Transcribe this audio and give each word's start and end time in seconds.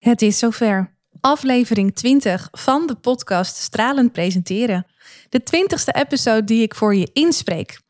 Het 0.00 0.22
is 0.22 0.38
zover. 0.38 0.94
Aflevering 1.20 1.94
20 1.94 2.48
van 2.52 2.86
de 2.86 2.94
podcast 2.94 3.56
Stralend 3.56 4.12
Presenteren. 4.12 4.86
De 5.28 5.42
twintigste 5.42 5.92
episode 5.92 6.44
die 6.44 6.62
ik 6.62 6.74
voor 6.74 6.94
je 6.94 7.10
inspreek. 7.12 7.80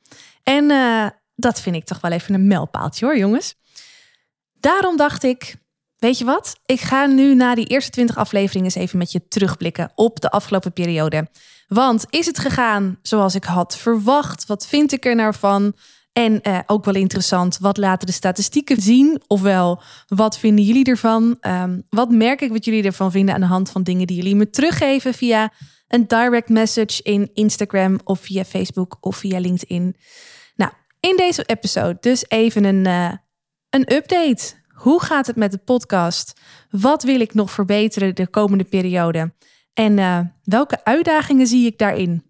En 0.43 0.71
uh, 0.71 1.07
dat 1.35 1.61
vind 1.61 1.77
ik 1.77 1.85
toch 1.85 2.01
wel 2.01 2.11
even 2.11 2.35
een 2.35 2.47
mijlpaaltje 2.47 3.05
hoor, 3.05 3.17
jongens. 3.17 3.55
Daarom 4.61 4.97
dacht 4.97 5.23
ik, 5.23 5.55
weet 5.99 6.19
je 6.19 6.25
wat? 6.25 6.61
Ik 6.67 6.81
ga 6.81 7.07
nu 7.07 7.35
na 7.35 7.55
die 7.55 7.67
eerste 7.67 7.91
20 7.91 8.17
afleveringen 8.17 8.65
eens 8.65 8.75
even 8.75 8.99
met 8.99 9.13
je 9.13 9.29
terugblikken 9.29 9.93
op 9.95 10.21
de 10.21 10.31
afgelopen 10.31 10.73
periode. 10.73 11.29
Want 11.69 12.05
is 12.09 12.27
het 12.27 12.39
gegaan 12.39 12.99
zoals 13.03 13.35
ik 13.35 13.45
had 13.45 13.77
verwacht? 13.77 14.47
Wat 14.47 14.67
vind 14.67 14.93
ik 14.93 15.05
er 15.05 15.15
nou 15.15 15.35
van? 15.35 15.75
En 16.13 16.41
uh, 16.43 16.59
ook 16.67 16.85
wel 16.85 16.95
interessant, 16.95 17.59
wat 17.59 17.77
laten 17.77 18.07
de 18.07 18.13
statistieken 18.13 18.83
zien? 18.83 19.23
Ofwel, 19.27 19.83
wat 20.07 20.39
vinden 20.39 20.65
jullie 20.65 20.85
ervan? 20.85 21.37
Um, 21.41 21.83
wat 21.89 22.11
merk 22.11 22.41
ik 22.41 22.51
wat 22.51 22.65
jullie 22.65 22.83
ervan 22.83 23.11
vinden 23.11 23.35
aan 23.35 23.41
de 23.41 23.47
hand 23.47 23.71
van 23.71 23.83
dingen 23.83 24.07
die 24.07 24.17
jullie 24.17 24.37
me 24.37 24.51
teruggeven 24.51 25.15
via 25.15 25.53
een 25.89 26.07
direct 26.07 26.49
message 26.49 27.03
in 27.03 27.31
Instagram 27.35 27.99
of 28.05 28.21
via 28.21 28.45
Facebook 28.45 28.97
of 29.01 29.17
via 29.17 29.39
LinkedIn? 29.39 29.97
Nou, 30.57 30.73
in 31.01 31.17
deze 31.17 31.45
episode 31.45 31.97
dus 32.01 32.25
even 32.29 32.65
een, 32.65 32.85
uh, 32.87 33.13
een 33.71 33.95
update. 33.95 34.59
Hoe 34.69 35.03
gaat 35.03 35.27
het 35.27 35.37
met 35.37 35.53
de 35.53 35.59
podcast? 35.59 36.41
Wat 36.71 37.03
wil 37.03 37.21
ik 37.21 37.35
nog 37.35 37.51
verbeteren 37.51 38.15
de 38.15 38.29
komende 38.29 38.65
periode? 38.65 39.35
En 39.73 39.99
uh, 39.99 40.21
welke 40.45 40.85
uitdagingen 40.85 41.47
zie 41.47 41.67
ik 41.67 41.79
daarin? 41.79 42.30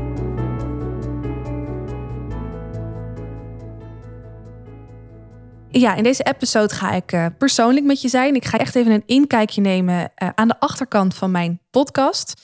Ja, 5.71 5.95
in 5.95 6.03
deze 6.03 6.23
episode 6.23 6.73
ga 6.73 6.91
ik 6.91 7.11
uh, 7.11 7.25
persoonlijk 7.37 7.85
met 7.85 8.01
je 8.01 8.07
zijn. 8.07 8.35
Ik 8.35 8.45
ga 8.45 8.57
echt 8.57 8.75
even 8.75 8.91
een 8.91 9.03
inkijkje 9.05 9.61
nemen 9.61 9.95
uh, 9.95 10.29
aan 10.35 10.47
de 10.47 10.59
achterkant 10.59 11.15
van 11.15 11.31
mijn 11.31 11.59
podcast. 11.69 12.41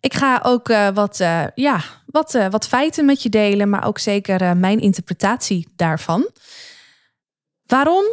Ik 0.00 0.14
ga 0.14 0.40
ook 0.42 0.68
uh, 0.68 0.88
wat, 0.88 1.16
ja, 1.54 1.80
wat, 2.06 2.38
wat 2.50 2.68
feiten 2.68 3.04
met 3.04 3.22
je 3.22 3.28
delen, 3.28 3.70
maar 3.70 3.86
ook 3.86 3.98
zeker 3.98 4.56
mijn 4.56 4.80
interpretatie 4.80 5.68
daarvan. 5.76 6.30
Waarom? 7.66 8.04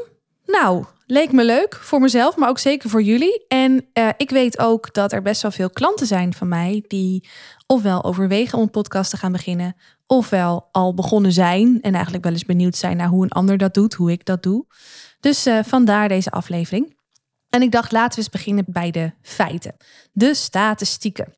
Nou, 0.45 0.85
leek 1.05 1.31
me 1.31 1.45
leuk 1.45 1.75
voor 1.75 1.99
mezelf, 1.99 2.35
maar 2.35 2.49
ook 2.49 2.59
zeker 2.59 2.89
voor 2.89 3.01
jullie. 3.01 3.45
En 3.47 3.89
ik 4.17 4.29
weet 4.29 4.59
ook 4.59 4.93
dat 4.93 5.11
er 5.11 5.21
best 5.21 5.41
wel 5.41 5.51
veel 5.51 5.69
klanten 5.69 6.07
zijn 6.07 6.33
van 6.33 6.47
mij 6.47 6.83
die 6.87 7.27
ofwel 7.67 8.03
overwegen 8.03 8.57
om 8.57 8.63
een 8.63 8.69
podcast 8.69 9.09
te 9.09 9.17
gaan 9.17 9.31
beginnen, 9.31 9.75
ofwel 10.07 10.69
al 10.71 10.93
begonnen 10.93 11.31
zijn 11.31 11.81
en 11.81 11.93
eigenlijk 11.93 12.23
wel 12.23 12.33
eens 12.33 12.45
benieuwd 12.45 12.75
zijn 12.75 12.97
naar 12.97 13.07
hoe 13.07 13.23
een 13.23 13.31
ander 13.31 13.57
dat 13.57 13.73
doet, 13.73 13.93
hoe 13.93 14.11
ik 14.11 14.25
dat 14.25 14.43
doe. 14.43 14.65
Dus 15.19 15.47
uh, 15.47 15.59
vandaar 15.63 16.07
deze 16.07 16.31
aflevering. 16.31 16.97
En 17.49 17.61
ik 17.61 17.71
dacht, 17.71 17.91
laten 17.91 18.11
we 18.11 18.17
eens 18.17 18.29
beginnen 18.29 18.65
bij 18.67 18.91
de 18.91 19.11
feiten, 19.21 19.75
de 20.11 20.33
statistieken. 20.33 21.35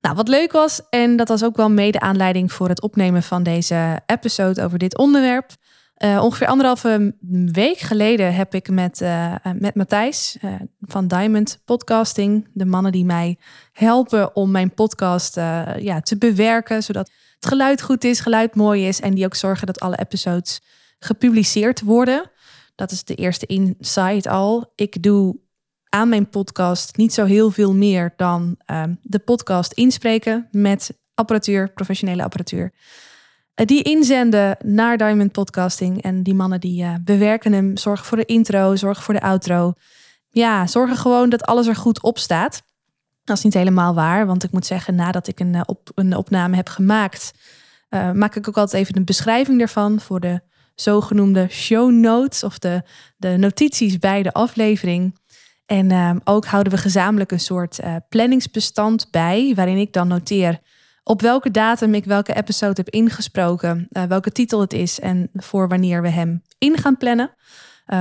Nou, 0.00 0.16
wat 0.16 0.28
leuk 0.28 0.52
was, 0.52 0.80
en 0.90 1.16
dat 1.16 1.28
was 1.28 1.44
ook 1.44 1.56
wel 1.56 1.70
mede 1.70 2.00
aanleiding 2.00 2.52
voor 2.52 2.68
het 2.68 2.82
opnemen 2.82 3.22
van 3.22 3.42
deze 3.42 4.00
episode 4.06 4.62
over 4.62 4.78
dit 4.78 4.98
onderwerp. 4.98 5.50
Uh, 5.98 6.22
ongeveer 6.22 6.46
anderhalve 6.46 7.14
week 7.52 7.78
geleden 7.78 8.34
heb 8.34 8.54
ik 8.54 8.68
met, 8.68 9.00
uh, 9.00 9.34
met 9.58 9.74
Matthijs 9.74 10.36
uh, 10.44 10.54
van 10.80 11.08
Diamond 11.08 11.58
Podcasting, 11.64 12.48
de 12.52 12.64
mannen 12.64 12.92
die 12.92 13.04
mij 13.04 13.38
helpen 13.72 14.36
om 14.36 14.50
mijn 14.50 14.74
podcast 14.74 15.34
ja, 15.78 16.00
te 16.00 16.18
bewerken, 16.18 16.82
zodat 16.82 17.10
het 17.34 17.46
geluid 17.46 17.82
goed 17.82 18.04
is, 18.04 18.20
geluid 18.20 18.54
mooi 18.54 18.86
is 18.86 19.00
en 19.00 19.14
die 19.14 19.24
ook 19.24 19.34
zorgen 19.34 19.66
dat 19.66 19.80
alle 19.80 19.98
episodes 19.98 20.62
gepubliceerd 20.98 21.80
worden. 21.80 22.30
Dat 22.74 22.90
is 22.90 23.04
de 23.04 23.14
eerste 23.14 23.46
insight 23.46 24.26
al. 24.26 24.72
Ik 24.74 25.02
doe 25.02 25.36
aan 25.88 26.08
mijn 26.08 26.28
podcast 26.28 26.96
niet 26.96 27.12
zo 27.12 27.24
heel 27.24 27.50
veel 27.50 27.74
meer 27.74 28.12
dan 28.16 28.56
ehm, 28.66 28.94
de 29.02 29.18
podcast 29.18 29.72
inspreken 29.72 30.48
met 30.50 30.98
apparatuur, 31.14 31.72
professionele 31.72 32.22
apparatuur. 32.22 32.72
Uh, 33.60 33.66
die 33.66 33.82
inzenden 33.82 34.56
naar 34.64 34.96
Diamond 34.96 35.32
Podcasting 35.32 36.02
en 36.02 36.22
die 36.22 36.34
mannen 36.34 36.60
die 36.60 36.82
uh, 36.82 36.94
bewerken 37.04 37.52
hem, 37.52 37.76
zorgen 37.76 38.06
voor 38.06 38.16
de 38.16 38.24
intro, 38.24 38.76
zorgen 38.76 39.02
voor 39.02 39.14
de 39.14 39.20
outro. 39.20 39.72
Ja, 40.30 40.66
zorgen 40.66 40.96
gewoon 40.96 41.28
dat 41.28 41.44
alles 41.44 41.66
er 41.66 41.76
goed 41.76 42.02
op 42.02 42.18
staat. 42.18 42.62
Dat 43.24 43.36
is 43.36 43.44
niet 43.44 43.54
helemaal 43.54 43.94
waar, 43.94 44.26
want 44.26 44.44
ik 44.44 44.52
moet 44.52 44.66
zeggen, 44.66 44.94
nadat 44.94 45.26
ik 45.28 45.40
een, 45.40 45.54
eh, 45.54 45.60
op, 45.66 45.90
een 45.94 46.16
opname 46.16 46.56
heb 46.56 46.68
gemaakt, 46.68 47.32
maak 48.12 48.34
ik 48.34 48.48
ook 48.48 48.56
altijd 48.56 48.82
even 48.82 48.96
een 48.96 49.04
beschrijving 49.04 49.60
ervan 49.60 50.00
voor 50.00 50.20
de 50.20 50.40
zogenoemde 50.74 51.46
show 51.50 51.90
notes 51.90 52.44
of 52.44 52.58
de, 52.58 52.82
de 53.16 53.36
notities 53.36 53.98
bij 53.98 54.22
de 54.22 54.32
aflevering. 54.32 55.18
En 55.66 55.90
uh, 55.90 56.10
ook 56.24 56.46
houden 56.46 56.72
we 56.72 56.78
gezamenlijk 56.78 57.32
een 57.32 57.40
soort 57.40 57.80
planningsbestand 58.08 59.08
bij, 59.10 59.52
waarin 59.54 59.76
ik 59.76 59.92
dan 59.92 60.08
noteer 60.08 60.60
op 61.04 61.20
welke 61.20 61.50
datum 61.50 61.94
ik 61.94 62.04
welke 62.04 62.34
episode 62.34 62.82
heb 62.84 62.88
ingesproken, 62.88 63.88
welke 63.90 64.32
titel 64.32 64.60
het 64.60 64.72
is 64.72 65.00
en 65.00 65.30
voor 65.34 65.68
wanneer 65.68 66.02
we 66.02 66.08
hem 66.08 66.42
in 66.58 66.78
gaan 66.78 66.96
plannen. 66.96 67.34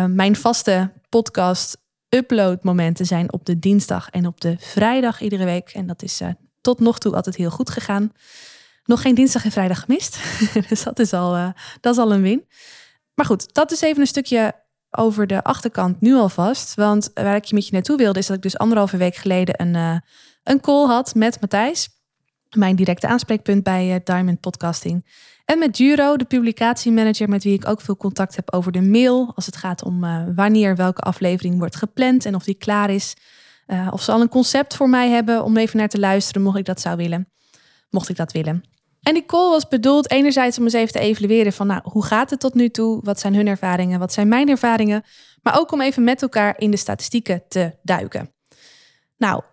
mijn 0.08 0.36
vaste 0.36 0.92
podcast 1.10 1.78
uploadmomenten 2.10 3.06
zijn 3.06 3.34
op 3.34 3.46
de 3.46 3.60
dinsdag 3.60 4.10
en 4.10 4.28
op 4.28 4.42
de 4.42 4.56
vrijdag 4.60 5.22
iedere 5.22 5.46
week. 5.46 5.70
En 5.70 5.88
dat 5.88 6.04
is 6.04 6.22
uh, 6.22 6.30
tot 6.62 6.80
nog 6.80 7.00
toe 7.00 7.16
altijd 7.16 7.36
heel 7.36 7.50
goed 7.50 7.70
gegaan. 7.70 8.12
Nog 8.86 9.02
geen 9.02 9.16
dinsdag 9.16 9.46
en 9.46 9.52
vrijdag 9.52 9.80
gemist. 9.80 10.18
dus 10.70 10.84
dat 10.84 11.00
is, 11.00 11.14
al, 11.14 11.54
dat 11.82 11.94
is 11.94 12.00
al 12.00 12.14
een 12.14 12.22
win. 12.22 12.48
Maar 13.14 13.26
goed, 13.26 13.54
dat 13.54 13.72
is 13.72 13.82
even 13.82 14.02
een 14.02 14.08
stukje 14.08 14.54
over 14.92 15.28
de 15.28 15.44
achterkant 15.44 16.02
nu 16.02 16.16
alvast. 16.16 16.74
Want 16.76 17.12
waar 17.14 17.36
ik 17.36 17.46
je 17.46 17.56
met 17.56 17.66
je 17.66 17.74
naartoe 17.74 17.98
wilde, 17.98 18.20
is 18.20 18.28
dat 18.28 18.36
ik 18.36 18.42
dus 18.42 18.58
anderhalve 18.58 18.98
week 18.98 19.16
geleden 19.16 19.62
een, 19.62 20.02
een 20.44 20.62
call 20.62 20.86
had 20.86 21.16
met 21.16 21.42
Matthijs. 21.42 21.90
Mijn 22.56 22.76
directe 22.76 23.08
aanspreekpunt 23.08 23.64
bij 23.64 24.02
Diamond 24.04 24.40
Podcasting. 24.40 25.06
En 25.46 25.60
met 25.60 25.78
Juro, 25.78 26.18
de 26.18 26.26
publicatiemanager 26.26 27.30
met 27.30 27.44
wie 27.44 27.54
ik 27.54 27.68
ook 27.68 27.82
veel 27.82 27.98
contact 27.98 28.36
heb 28.36 28.54
over 28.54 28.72
de 28.72 28.82
mail. 28.82 29.32
Als 29.36 29.46
het 29.46 29.56
gaat 29.56 29.84
om 29.84 30.04
uh, 30.04 30.24
wanneer 30.36 30.76
welke 30.76 31.02
aflevering 31.02 31.58
wordt 31.58 31.76
gepland 31.76 32.26
en 32.26 32.36
of 32.36 32.44
die 32.44 32.56
klaar 32.56 32.90
is. 32.90 33.14
Uh, 33.68 33.88
of 33.92 34.02
ze 34.02 34.12
al 34.12 34.22
een 34.22 34.30
concept 34.30 34.76
voor 34.76 34.90
mij 34.90 35.10
hebben 35.10 35.44
om 35.44 35.58
even 35.58 35.78
naar 35.78 35.88
te 35.88 36.00
luisteren, 36.00 36.42
mocht 36.42 36.58
ik 36.58 36.66
dat 36.66 36.82
zou 36.82 36.96
willen. 36.96 37.32
Mocht 37.90 38.10
ik 38.10 38.16
dat 38.16 38.32
willen. 38.32 38.64
En 39.02 39.14
die 39.14 39.26
call 39.26 39.50
was 39.50 39.68
bedoeld 39.68 40.12
enerzijds 40.12 40.58
om 40.58 40.64
eens 40.64 40.74
even 40.74 40.94
te 40.94 41.00
evalueren 41.00 41.54
van 41.54 41.68
nou, 41.68 41.82
hoe 41.84 42.06
gaat 42.06 42.30
het 42.30 42.40
tot 42.40 42.54
nu 42.54 42.70
toe? 42.70 43.02
Wat 43.04 43.20
zijn 43.20 43.36
hun 43.36 43.48
ervaringen? 43.48 44.00
Wat 44.00 44.14
zijn 44.14 44.28
mijn 44.28 44.50
ervaringen? 44.50 45.04
Maar 45.42 45.60
ook 45.60 45.72
om 45.72 45.82
even 45.82 46.04
met 46.04 46.22
elkaar 46.22 46.54
in 46.58 46.72
de 46.72 46.78
statistieken 46.78 47.44
te 47.48 47.78
duiken. 47.82 48.34
Nou, 49.18 49.44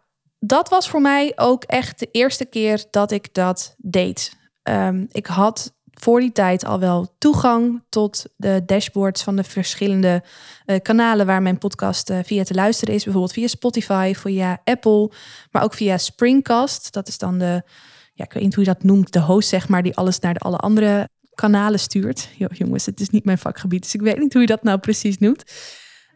dat 0.41 0.69
was 0.69 0.89
voor 0.89 1.01
mij 1.01 1.33
ook 1.37 1.65
echt 1.65 1.99
de 1.99 2.09
eerste 2.11 2.45
keer 2.45 2.85
dat 2.91 3.11
ik 3.11 3.35
dat 3.35 3.75
deed. 3.79 4.39
Um, 4.63 5.07
ik 5.11 5.27
had 5.27 5.73
voor 5.91 6.21
die 6.21 6.33
tijd 6.33 6.65
al 6.65 6.79
wel 6.79 7.15
toegang 7.19 7.83
tot 7.89 8.25
de 8.37 8.63
dashboards 8.67 9.23
van 9.23 9.37
de 9.37 9.45
verschillende 9.45 10.23
uh, 10.67 10.77
kanalen 10.83 11.27
waar 11.27 11.43
mijn 11.43 11.59
podcast 11.59 12.11
uh, 12.11 12.19
via 12.25 12.45
te 12.45 12.55
luisteren 12.55 12.95
is. 12.95 13.05
Bijvoorbeeld 13.05 13.33
via 13.33 13.47
Spotify, 13.47 14.13
via 14.17 14.61
Apple, 14.65 15.11
maar 15.51 15.63
ook 15.63 15.75
via 15.75 15.99
Springcast. 15.99 16.93
Dat 16.93 17.09
is 17.09 17.19
dan 17.19 17.39
de, 17.39 17.63
ja, 18.15 18.25
ik 18.25 18.33
weet 18.33 18.43
niet 18.43 18.55
hoe 18.55 18.65
je 18.65 18.71
dat 18.71 18.83
noemt, 18.83 19.13
de 19.13 19.21
host 19.21 19.49
zeg 19.49 19.69
maar, 19.69 19.83
die 19.83 19.97
alles 19.97 20.19
naar 20.19 20.35
de 20.35 20.41
alle 20.41 20.57
andere 20.57 21.09
kanalen 21.35 21.81
stuurt. 21.81 22.29
Jo, 22.37 22.47
jongens, 22.51 22.87
het 22.87 23.01
is 23.01 23.11
niet 23.11 23.25
mijn 23.25 23.39
vakgebied, 23.39 23.83
dus 23.83 23.95
ik 23.95 24.01
weet 24.01 24.19
niet 24.19 24.33
hoe 24.33 24.43
je 24.43 24.49
dat 24.49 24.63
nou 24.63 24.79
precies 24.79 25.19
noemt. 25.19 25.45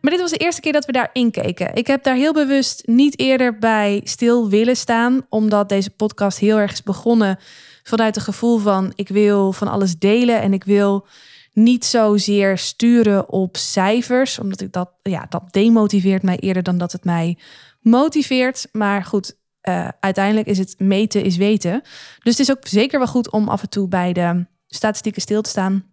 Maar 0.04 0.12
dit 0.12 0.22
was 0.22 0.30
de 0.30 0.44
eerste 0.44 0.60
keer 0.60 0.72
dat 0.72 0.84
we 0.84 0.92
daar 0.92 1.10
inkeken. 1.12 1.74
Ik 1.74 1.86
heb 1.86 2.02
daar 2.02 2.14
heel 2.14 2.32
bewust 2.32 2.86
niet 2.86 3.18
eerder 3.18 3.58
bij 3.58 4.00
stil 4.04 4.48
willen 4.48 4.76
staan, 4.76 5.26
omdat 5.28 5.68
deze 5.68 5.90
podcast 5.90 6.38
heel 6.38 6.58
erg 6.58 6.72
is 6.72 6.82
begonnen 6.82 7.38
vanuit 7.82 8.14
het 8.14 8.24
gevoel 8.24 8.58
van 8.58 8.92
ik 8.94 9.08
wil 9.08 9.52
van 9.52 9.68
alles 9.68 9.98
delen 9.98 10.40
en 10.40 10.52
ik 10.52 10.64
wil 10.64 11.06
niet 11.52 11.84
zozeer 11.84 12.58
sturen 12.58 13.28
op 13.28 13.56
cijfers, 13.56 14.38
omdat 14.38 14.60
ik 14.60 14.72
dat, 14.72 14.90
ja, 15.02 15.26
dat 15.28 15.42
demotiveert 15.50 16.22
mij 16.22 16.38
eerder 16.38 16.62
dan 16.62 16.78
dat 16.78 16.92
het 16.92 17.04
mij 17.04 17.38
motiveert. 17.80 18.68
Maar 18.72 19.04
goed, 19.04 19.36
uh, 19.68 19.88
uiteindelijk 20.00 20.46
is 20.46 20.58
het 20.58 20.74
meten 20.78 21.24
is 21.24 21.36
weten. 21.36 21.80
Dus 22.22 22.38
het 22.38 22.48
is 22.48 22.50
ook 22.50 22.66
zeker 22.66 22.98
wel 22.98 23.08
goed 23.08 23.30
om 23.30 23.48
af 23.48 23.62
en 23.62 23.68
toe 23.68 23.88
bij 23.88 24.12
de 24.12 24.46
statistieken 24.66 25.22
stil 25.22 25.42
te 25.42 25.50
staan. 25.50 25.84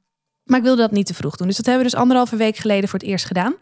Maar 0.44 0.58
ik 0.58 0.66
wilde 0.66 0.82
dat 0.82 0.92
niet 0.92 1.06
te 1.06 1.14
vroeg 1.14 1.36
doen. 1.36 1.48
Dus 1.48 1.58
dat 1.58 1.66
hebben 1.66 1.84
we 1.84 1.90
dus 1.90 2.00
anderhalve 2.00 2.36
week 2.36 2.56
geleden 2.56 2.90
voor 2.90 3.00
het 3.00 3.08
eerst 3.08 3.26
gedaan. 3.26 3.56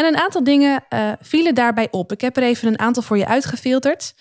En 0.00 0.06
een 0.06 0.16
aantal 0.16 0.44
dingen 0.44 0.84
uh, 0.90 1.12
vielen 1.20 1.54
daarbij 1.54 1.88
op. 1.90 2.12
Ik 2.12 2.20
heb 2.20 2.36
er 2.36 2.42
even 2.42 2.68
een 2.68 2.78
aantal 2.78 3.02
voor 3.02 3.18
je 3.18 3.26
uitgefilterd. 3.26 4.14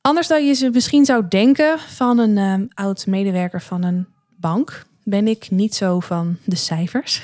Anders 0.00 0.26
dan 0.26 0.46
je 0.46 0.52
ze 0.52 0.70
misschien 0.70 1.04
zou 1.04 1.28
denken 1.28 1.78
van 1.78 2.18
een 2.18 2.60
uh, 2.60 2.66
oud 2.74 3.06
medewerker 3.06 3.62
van 3.62 3.82
een 3.82 4.08
bank, 4.36 4.86
ben 5.04 5.28
ik 5.28 5.50
niet 5.50 5.74
zo 5.74 6.00
van 6.00 6.36
de 6.44 6.56
cijfers. 6.56 7.22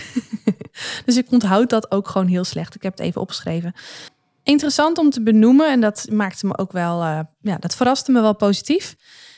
dus 1.07 1.17
ik 1.17 1.31
onthoud 1.31 1.71
dat 1.71 1.91
ook 1.91 2.09
gewoon 2.09 2.27
heel 2.27 2.45
slecht. 2.45 2.75
Ik 2.75 2.83
heb 2.83 2.93
het 2.93 3.07
even 3.07 3.21
opgeschreven. 3.21 3.73
Interessant 4.43 4.99
om 4.99 5.11
te 5.11 5.23
benoemen, 5.23 5.71
en 5.71 5.81
dat 5.81 6.07
maakte 6.11 6.47
me 6.47 6.59
ook 6.59 6.73
wel, 6.73 7.03
uh, 7.03 7.21
ja, 7.41 7.57
dat 7.57 7.77
verraste 7.77 8.13
me 8.13 8.21
wel 8.21 8.37
positief, 8.37 8.97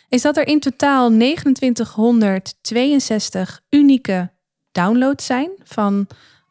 is 0.09 0.23
dat 0.23 0.37
er 0.37 0.47
in 0.47 0.61
totaal 0.61 1.09
2962 1.09 3.61
unieke 3.71 4.33
downloads 4.73 5.27
zijn 5.27 5.51
van 5.65 6.07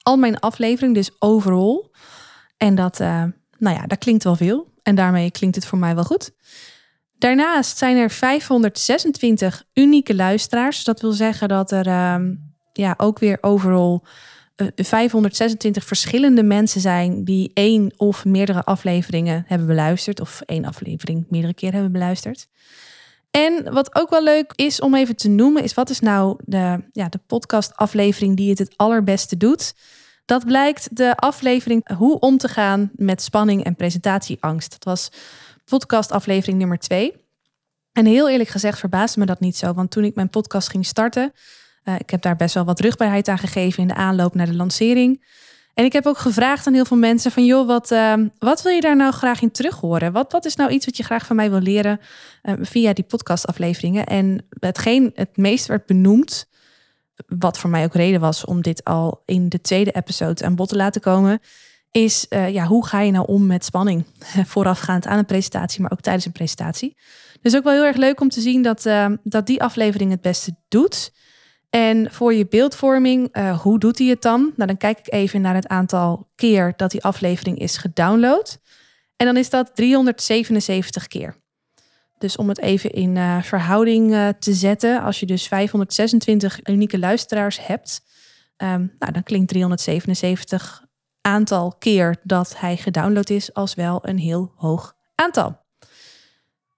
al 0.05 0.17
mijn 0.17 0.39
afleveringen, 0.39 0.93
dus 0.93 1.11
overal. 1.19 1.91
En 2.57 2.75
dat, 2.75 2.99
uh, 2.99 3.23
nou 3.57 3.75
ja, 3.75 3.85
dat 3.87 3.97
klinkt 3.97 4.23
wel 4.23 4.35
veel. 4.35 4.73
En 4.83 4.95
daarmee 4.95 5.31
klinkt 5.31 5.55
het 5.55 5.65
voor 5.65 5.77
mij 5.77 5.95
wel 5.95 6.03
goed. 6.03 6.31
Daarnaast 7.17 7.77
zijn 7.77 7.97
er 7.97 8.09
526 8.09 9.63
unieke 9.73 10.15
luisteraars. 10.15 10.83
Dat 10.83 11.01
wil 11.01 11.11
zeggen 11.11 11.47
dat 11.47 11.71
er 11.71 11.87
uh, 11.87 12.15
ja, 12.73 12.93
ook 12.97 13.19
weer 13.19 13.37
overal 13.41 14.05
526 14.75 15.81
eh, 15.81 15.87
verschillende 15.87 16.43
mensen 16.43 16.81
zijn 16.81 17.23
die 17.23 17.51
één 17.53 17.93
of 17.97 18.25
meerdere 18.25 18.63
afleveringen 18.63 19.43
hebben 19.47 19.67
beluisterd. 19.67 20.19
Of 20.19 20.41
één 20.45 20.65
aflevering 20.65 21.25
meerdere 21.29 21.53
keer 21.53 21.71
hebben 21.71 21.91
beluisterd. 21.91 22.47
En 23.35 23.73
wat 23.73 23.95
ook 23.95 24.09
wel 24.09 24.23
leuk 24.23 24.53
is 24.55 24.79
om 24.79 24.95
even 24.95 25.15
te 25.15 25.29
noemen, 25.29 25.63
is 25.63 25.73
wat 25.73 25.89
is 25.89 25.99
nou 25.99 26.37
de, 26.45 26.83
ja, 26.91 27.09
de 27.09 27.19
podcastaflevering 27.27 28.35
die 28.35 28.49
het 28.49 28.59
het 28.59 28.73
allerbeste 28.75 29.37
doet? 29.37 29.73
Dat 30.25 30.45
blijkt 30.45 30.95
de 30.95 31.15
aflevering 31.15 31.95
Hoe 31.97 32.19
om 32.19 32.37
te 32.37 32.47
gaan 32.47 32.91
met 32.95 33.21
spanning 33.21 33.63
en 33.63 33.75
presentatieangst. 33.75 34.71
Dat 34.71 34.83
was 34.83 35.09
podcastaflevering 35.65 36.57
nummer 36.57 36.77
twee. 36.77 37.13
En 37.91 38.05
heel 38.05 38.29
eerlijk 38.29 38.49
gezegd 38.49 38.79
verbaasde 38.79 39.19
me 39.19 39.25
dat 39.25 39.39
niet 39.39 39.57
zo, 39.57 39.73
want 39.73 39.91
toen 39.91 40.03
ik 40.03 40.15
mijn 40.15 40.29
podcast 40.29 40.69
ging 40.69 40.85
starten, 40.85 41.33
uh, 41.83 41.95
ik 41.97 42.09
heb 42.09 42.21
daar 42.21 42.35
best 42.35 42.53
wel 42.53 42.65
wat 42.65 42.79
rugbaarheid 42.79 43.27
aan 43.27 43.37
gegeven 43.37 43.81
in 43.81 43.87
de 43.87 43.95
aanloop 43.95 44.35
naar 44.35 44.45
de 44.45 44.55
lancering. 44.55 45.25
En 45.75 45.85
ik 45.85 45.93
heb 45.93 46.05
ook 46.05 46.17
gevraagd 46.17 46.67
aan 46.67 46.73
heel 46.73 46.85
veel 46.85 46.97
mensen 46.97 47.31
van 47.31 47.45
joh, 47.45 47.67
wat, 47.67 47.91
uh, 47.91 48.13
wat 48.37 48.61
wil 48.61 48.71
je 48.71 48.81
daar 48.81 48.95
nou 48.95 49.11
graag 49.11 49.41
in 49.41 49.51
terug 49.51 49.75
horen? 49.75 50.11
Wat, 50.11 50.31
wat 50.31 50.45
is 50.45 50.55
nou 50.55 50.71
iets 50.71 50.85
wat 50.85 50.97
je 50.97 51.03
graag 51.03 51.25
van 51.25 51.35
mij 51.35 51.49
wil 51.49 51.59
leren 51.59 51.99
uh, 52.43 52.53
via 52.61 52.93
die 52.93 53.03
podcastafleveringen? 53.03 54.05
En 54.05 54.45
hetgeen 54.59 55.11
het 55.13 55.37
meest 55.37 55.65
werd 55.65 55.85
benoemd, 55.85 56.47
wat 57.27 57.57
voor 57.57 57.69
mij 57.69 57.83
ook 57.83 57.93
reden 57.93 58.19
was 58.19 58.45
om 58.45 58.61
dit 58.61 58.83
al 58.83 59.21
in 59.25 59.49
de 59.49 59.61
tweede 59.61 59.91
episode 59.91 60.45
aan 60.45 60.55
bod 60.55 60.69
te 60.69 60.75
laten 60.75 61.01
komen, 61.01 61.39
is 61.91 62.25
uh, 62.29 62.49
ja, 62.49 62.65
hoe 62.65 62.85
ga 62.85 63.01
je 63.01 63.11
nou 63.11 63.27
om 63.27 63.45
met 63.45 63.65
spanning 63.65 64.05
voorafgaand 64.53 65.05
aan 65.05 65.17
een 65.17 65.25
presentatie, 65.25 65.81
maar 65.81 65.91
ook 65.91 66.01
tijdens 66.01 66.25
een 66.25 66.31
presentatie. 66.31 66.97
Dus 67.41 67.55
ook 67.55 67.63
wel 67.63 67.73
heel 67.73 67.85
erg 67.85 67.97
leuk 67.97 68.21
om 68.21 68.29
te 68.29 68.41
zien 68.41 68.61
dat, 68.61 68.89
dat 69.23 69.47
die 69.47 69.61
aflevering 69.61 70.11
het 70.11 70.21
beste 70.21 70.55
doet. 70.67 71.11
En 71.75 72.11
voor 72.11 72.33
je 72.33 72.47
beeldvorming, 72.47 73.37
uh, 73.37 73.61
hoe 73.61 73.79
doet 73.79 73.97
hij 73.97 74.07
het 74.07 74.21
dan? 74.21 74.41
Nou, 74.41 74.67
dan 74.67 74.77
kijk 74.77 74.99
ik 74.99 75.13
even 75.13 75.41
naar 75.41 75.55
het 75.55 75.67
aantal 75.67 76.27
keer 76.35 76.73
dat 76.75 76.91
die 76.91 77.03
aflevering 77.03 77.59
is 77.59 77.77
gedownload. 77.77 78.59
En 79.15 79.25
dan 79.25 79.37
is 79.37 79.49
dat 79.49 79.75
377 79.75 81.07
keer. 81.07 81.35
Dus 82.17 82.35
om 82.35 82.49
het 82.49 82.59
even 82.59 82.91
in 82.91 83.15
uh, 83.15 83.41
verhouding 83.41 84.11
uh, 84.11 84.27
te 84.39 84.53
zetten, 84.53 85.01
als 85.01 85.19
je 85.19 85.25
dus 85.25 85.47
526 85.47 86.59
unieke 86.63 86.99
luisteraars 86.99 87.67
hebt, 87.67 88.01
um, 88.57 88.95
nou, 88.99 89.11
dan 89.11 89.23
klinkt 89.23 89.47
377 89.47 90.85
aantal 91.21 91.75
keer 91.79 92.15
dat 92.23 92.59
hij 92.59 92.77
gedownload 92.77 93.29
is 93.29 93.53
als 93.53 93.73
wel 93.73 93.99
een 94.01 94.17
heel 94.17 94.51
hoog 94.55 94.95
aantal. 95.15 95.64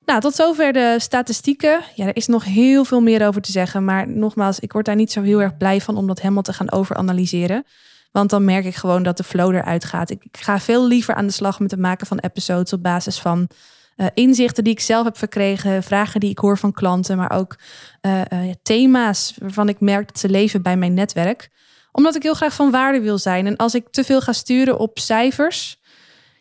Nou, 0.08 0.20
tot 0.20 0.36
zover 0.36 0.74
de 0.74 0.96
statistieken. 0.98 1.82
Ja, 1.96 2.06
er 2.06 2.16
is 2.16 2.28
nog 2.28 2.44
heel 2.44 2.86
veel 2.86 3.02
meer 3.02 3.28
over 3.28 3.42
te 3.42 3.52
zeggen. 3.52 3.86
Maar 3.86 4.10
nogmaals, 4.10 4.60
ik 4.60 4.72
word 4.72 4.86
daar 4.86 4.96
niet 4.96 5.12
zo 5.12 5.22
heel 5.22 5.42
erg 5.42 5.58
blij 5.58 5.82
van 5.82 5.98
om 5.98 6.08
dat 6.08 6.22
helemaal 6.22 6.44
te 6.44 6.54
gaan 6.54 6.72
overanalyseren. 6.72 7.66
Want 8.12 8.30
dan 8.30 8.46
merk 8.46 8.66
ik 8.66 8.76
gewoon 8.76 9.04
dat 9.04 9.18
de 9.18 9.24
flow 9.24 9.56
eruit 9.56 9.86
gaat. 9.86 10.10
Ik, 10.10 10.24
ga 10.32 10.60
veel 10.60 10.88
liever 10.88 11.16
aan 11.16 11.26
de 11.26 11.34
slag 11.34 11.60
met 11.60 11.72
het 11.72 11.80
maken 11.80 12.08
van 12.08 12.20
episodes 12.20 12.74
op 12.74 12.84
basis 12.84 13.20
van 13.20 13.50
uh, 13.98 14.08
inzichten 14.14 14.64
die 14.64 14.74
ik 14.74 14.80
zelf 14.80 15.04
heb 15.04 15.18
verkregen, 15.18 15.84
vragen 15.84 16.20
die 16.20 16.30
ik 16.30 16.38
hoor 16.38 16.58
van 16.58 16.72
klanten, 16.72 17.18
maar 17.18 17.32
ook 17.32 17.56
uh, 18.02 18.22
uh, 18.34 18.54
thema's 18.64 19.34
waarvan 19.40 19.70
ik 19.70 19.80
merk 19.80 20.08
dat 20.08 20.20
ze 20.20 20.30
leven 20.30 20.62
bij 20.62 20.78
mijn 20.78 20.94
netwerk. 20.94 21.50
Omdat 21.92 22.16
ik 22.16 22.24
heel 22.24 22.34
graag 22.34 22.54
van 22.54 22.72
waarde 22.72 23.02
wil 23.02 23.18
zijn. 23.18 23.46
En 23.48 23.56
als 23.56 23.76
ik 23.76 23.90
te 23.90 24.04
veel 24.04 24.22
ga 24.22 24.34
sturen 24.34 24.80
op 24.80 25.00
cijfers, 25.00 25.80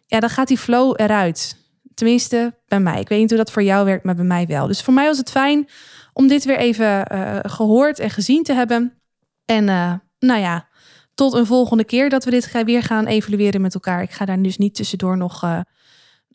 ja, 0.06 0.20
dan 0.20 0.30
gaat 0.30 0.48
die 0.48 0.58
flow 0.58 0.94
eruit. 0.96 1.64
Tenminste, 1.96 2.54
bij 2.68 2.80
mij. 2.80 3.00
Ik 3.00 3.08
weet 3.08 3.18
niet 3.18 3.28
hoe 3.28 3.38
dat 3.38 3.50
voor 3.50 3.62
jou 3.62 3.84
werkt, 3.84 4.04
maar 4.04 4.14
bij 4.14 4.24
mij 4.24 4.46
wel. 4.46 4.66
Dus 4.66 4.82
voor 4.82 4.94
mij 4.94 5.06
was 5.06 5.18
het 5.18 5.30
fijn 5.30 5.68
om 6.12 6.28
dit 6.28 6.44
weer 6.44 6.58
even 6.58 7.12
uh, 7.12 7.38
gehoord 7.42 7.98
en 7.98 8.10
gezien 8.10 8.42
te 8.42 8.52
hebben. 8.52 9.00
En 9.44 9.68
uh, 9.68 9.92
nou 10.18 10.40
ja, 10.40 10.68
tot 11.14 11.32
een 11.32 11.46
volgende 11.46 11.84
keer 11.84 12.10
dat 12.10 12.24
we 12.24 12.30
dit 12.30 12.64
weer 12.64 12.82
gaan 12.82 13.06
evalueren 13.06 13.60
met 13.60 13.74
elkaar. 13.74 14.02
Ik 14.02 14.10
ga 14.10 14.24
daar 14.24 14.42
dus 14.42 14.56
niet 14.56 14.74
tussendoor 14.74 15.16
nog, 15.16 15.44
uh, 15.44 15.60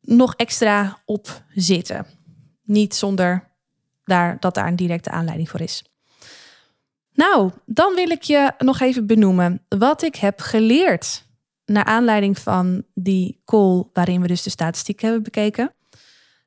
nog 0.02 0.36
extra 0.36 1.02
op 1.06 1.44
zitten. 1.54 2.06
Niet 2.64 2.96
zonder 2.96 3.52
daar, 4.04 4.38
dat 4.40 4.56
daar 4.56 4.68
een 4.68 4.76
directe 4.76 5.10
aanleiding 5.10 5.50
voor 5.50 5.62
is. 5.62 5.84
Nou, 7.14 7.52
dan 7.66 7.96
wil 7.96 8.10
ik 8.10 8.22
je 8.22 8.52
nog 8.58 8.80
even 8.80 9.06
benoemen 9.06 9.66
wat 9.68 10.02
ik 10.02 10.16
heb 10.16 10.40
geleerd 10.40 11.30
naar 11.72 11.86
aanleiding 11.86 12.40
van 12.40 12.84
die 12.94 13.42
call 13.46 13.84
waarin 13.94 14.22
we 14.22 14.28
dus 14.28 14.44
de 14.44 14.50
statistiek 14.50 15.02
hebben 15.02 15.24
bekeken. 15.24 15.74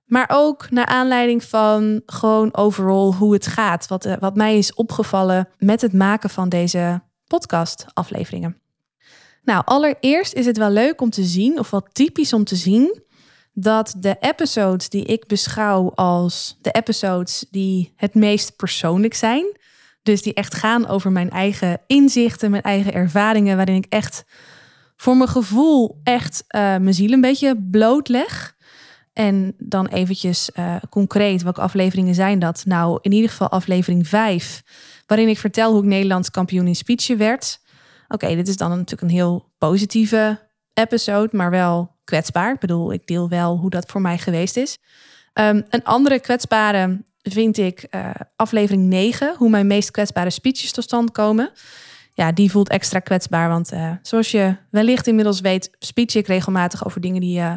Maar 0.04 0.30
ook 0.32 0.70
naar 0.70 0.86
aanleiding 0.86 1.44
van 1.44 2.02
gewoon 2.06 2.56
overal 2.56 3.14
hoe 3.14 3.32
het 3.32 3.46
gaat. 3.46 3.86
Wat, 3.86 4.04
eh, 4.04 4.14
wat 4.20 4.36
mij 4.36 4.58
is 4.58 4.74
opgevallen 4.74 5.48
met 5.58 5.80
het 5.80 5.92
maken 5.92 6.30
van 6.30 6.48
deze 6.48 7.02
podcast 7.26 7.86
afleveringen. 7.92 8.58
Nou, 9.42 9.62
allereerst 9.64 10.32
is 10.32 10.46
het 10.46 10.56
wel 10.56 10.70
leuk 10.70 11.00
om 11.00 11.10
te 11.10 11.24
zien, 11.24 11.58
of 11.58 11.70
wat 11.70 11.88
typisch 11.92 12.32
om 12.32 12.44
te 12.44 12.56
zien, 12.56 13.02
dat 13.52 13.94
de 13.98 14.16
episodes 14.20 14.88
die 14.88 15.04
ik 15.04 15.26
beschouw 15.26 15.90
als 15.90 16.58
de 16.60 16.70
episodes 16.70 17.44
die 17.50 17.92
het 17.96 18.14
meest 18.14 18.56
persoonlijk 18.56 19.14
zijn, 19.14 19.56
dus 20.02 20.22
die 20.22 20.34
echt 20.34 20.54
gaan 20.54 20.86
over 20.86 21.12
mijn 21.12 21.30
eigen 21.30 21.80
inzichten, 21.86 22.50
mijn 22.50 22.62
eigen 22.62 22.92
ervaringen, 22.92 23.56
waarin 23.56 23.76
ik 23.76 23.86
echt 23.88 24.24
voor 24.96 25.17
mijn 25.17 25.29
gevoel 25.29 26.00
echt 26.02 26.44
uh, 26.49 26.61
mijn 26.61 26.94
ziel 26.94 27.12
een 27.12 27.20
beetje 27.20 27.67
blootleg. 27.70 28.55
En 29.13 29.55
dan 29.58 29.86
eventjes 29.86 30.51
uh, 30.58 30.77
concreet, 30.91 31.43
welke 31.43 31.60
afleveringen 31.60 32.15
zijn 32.15 32.39
dat? 32.39 32.63
Nou, 32.67 32.98
in 33.03 33.13
ieder 33.13 33.31
geval 33.31 33.48
aflevering 33.48 34.08
5, 34.08 34.63
waarin 35.06 35.29
ik 35.29 35.39
vertel 35.39 35.72
hoe 35.72 35.82
ik 35.82 35.89
Nederlands 35.89 36.31
kampioen 36.31 36.67
in 36.67 36.77
speechen 36.77 37.19
werd. 37.19 37.60
Oké, 38.08 38.34
dit 38.34 38.48
is 38.48 38.56
dan 38.56 38.69
natuurlijk 38.69 39.03
een 39.03 39.17
heel 39.17 39.53
positieve 39.58 40.41
episode, 40.72 41.36
maar 41.36 41.51
wel 41.51 41.96
kwetsbaar. 42.05 42.53
Ik 42.53 42.60
bedoel, 42.60 42.93
ik 42.93 43.06
deel 43.06 43.29
wel 43.29 43.56
hoe 43.58 43.70
dat 43.70 43.91
voor 43.91 44.01
mij 44.01 44.19
geweest 44.19 44.56
is. 44.56 44.79
Um, 45.34 45.65
een 45.69 45.84
andere 45.84 46.20
kwetsbare 46.20 47.05
vind 47.22 47.58
ik 47.58 47.86
uh, 47.91 48.10
aflevering 48.36 48.82
9, 48.82 49.34
hoe 49.36 49.51
mijn 49.51 49.67
meest 49.67 49.91
kwetsbare 49.91 50.31
speeches 50.31 50.72
tot 50.72 50.84
stand 50.84 51.10
komen 51.10 51.51
ja, 52.14 52.32
die 52.32 52.50
voelt 52.50 52.68
extra 52.68 52.98
kwetsbaar. 52.98 53.48
Want 53.48 53.72
uh, 53.72 53.90
zoals 54.02 54.30
je 54.30 54.56
wellicht 54.70 55.06
inmiddels 55.06 55.40
weet, 55.40 55.70
speech 55.78 56.14
ik 56.14 56.26
regelmatig 56.26 56.86
over 56.86 57.00
dingen 57.00 57.20
die, 57.20 57.38
uh, 57.38 57.54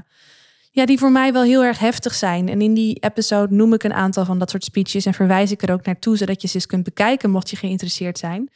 ja, 0.71 0.85
die 0.85 0.99
voor 0.99 1.11
mij 1.11 1.33
wel 1.33 1.43
heel 1.43 1.63
erg 1.63 1.79
heftig 1.79 2.13
zijn. 2.13 2.49
En 2.49 2.61
in 2.61 2.73
die 2.73 2.99
episode 2.99 3.55
noem 3.55 3.73
ik 3.73 3.83
een 3.83 3.93
aantal 3.93 4.25
van 4.25 4.39
dat 4.39 4.49
soort 4.49 4.63
speeches 4.63 5.05
en 5.05 5.13
verwijs 5.13 5.51
ik 5.51 5.61
er 5.61 5.73
ook 5.73 5.85
naartoe, 5.85 6.17
zodat 6.17 6.41
je 6.41 6.47
ze 6.47 6.55
eens 6.55 6.65
kunt 6.65 6.83
bekijken, 6.83 7.29
mocht 7.29 7.49
je 7.49 7.55
geïnteresseerd 7.55 8.17
zijn. 8.17 8.49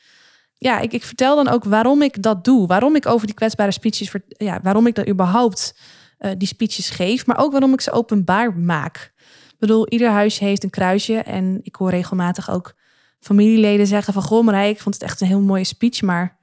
Ja, 0.58 0.80
ik, 0.80 0.94
ik 0.94 1.04
vertel 1.04 1.36
dan 1.36 1.48
ook 1.48 1.64
waarom 1.64 2.02
ik 2.02 2.22
dat 2.22 2.44
doe. 2.44 2.68
Waarom 2.68 2.96
ik 2.96 3.06
over 3.06 3.26
die 3.26 3.36
kwetsbare 3.36 3.72
speeches, 3.72 4.12
ja, 4.28 4.60
waarom 4.64 4.88
ik 4.88 4.96
dat 4.96 5.08
überhaupt 5.08 5.76
uh, 6.20 6.32
die 6.38 6.48
speeches 6.48 6.90
geef, 6.90 7.26
maar 7.26 7.38
ook 7.38 7.52
waarom 7.52 7.74
ik 7.74 7.82
ze 7.82 7.92
openbaar 7.92 8.58
maak. 8.58 9.14
Ik 9.50 9.56
bedoel, 9.60 9.88
ieder 9.88 10.10
huisje 10.10 10.44
heeft 10.44 10.64
een 10.64 10.70
kruisje 10.70 11.18
en 11.18 11.60
ik 11.64 11.76
hoor 11.76 11.90
regelmatig 11.90 12.50
ook 12.50 12.74
familieleden 13.22 13.88
zeggen 13.88 14.14
van... 14.14 14.24
Goh 14.24 14.46
Marij, 14.46 14.70
ik 14.70 14.80
vond 14.80 14.96
het 14.96 15.04
echt 15.04 15.22
een 15.22 15.28
heel 15.28 15.42
mooie 15.42 15.64
speech, 15.64 16.02
maar 16.02 16.38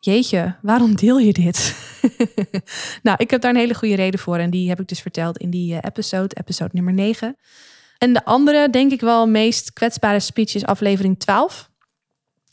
jeetje, 0.00 0.56
waarom 0.62 0.96
deel 0.96 1.18
je 1.18 1.32
dit? 1.32 1.76
nou, 3.02 3.16
ik 3.20 3.30
heb 3.30 3.40
daar 3.40 3.50
een 3.50 3.60
hele 3.60 3.74
goede 3.74 3.94
reden 3.94 4.20
voor 4.20 4.36
en 4.36 4.50
die 4.50 4.68
heb 4.68 4.80
ik 4.80 4.88
dus 4.88 5.00
verteld 5.00 5.38
in 5.38 5.50
die 5.50 5.74
eh, 5.74 5.78
episode, 5.82 6.36
episode 6.40 6.70
nummer 6.72 6.92
9. 6.92 7.36
En 7.98 8.12
de 8.12 8.24
andere, 8.24 8.70
denk 8.70 8.92
ik 8.92 9.00
wel, 9.00 9.26
meest 9.26 9.72
kwetsbare 9.72 10.20
speech 10.20 10.54
is 10.54 10.64
aflevering 10.64 11.18
12. 11.18 11.70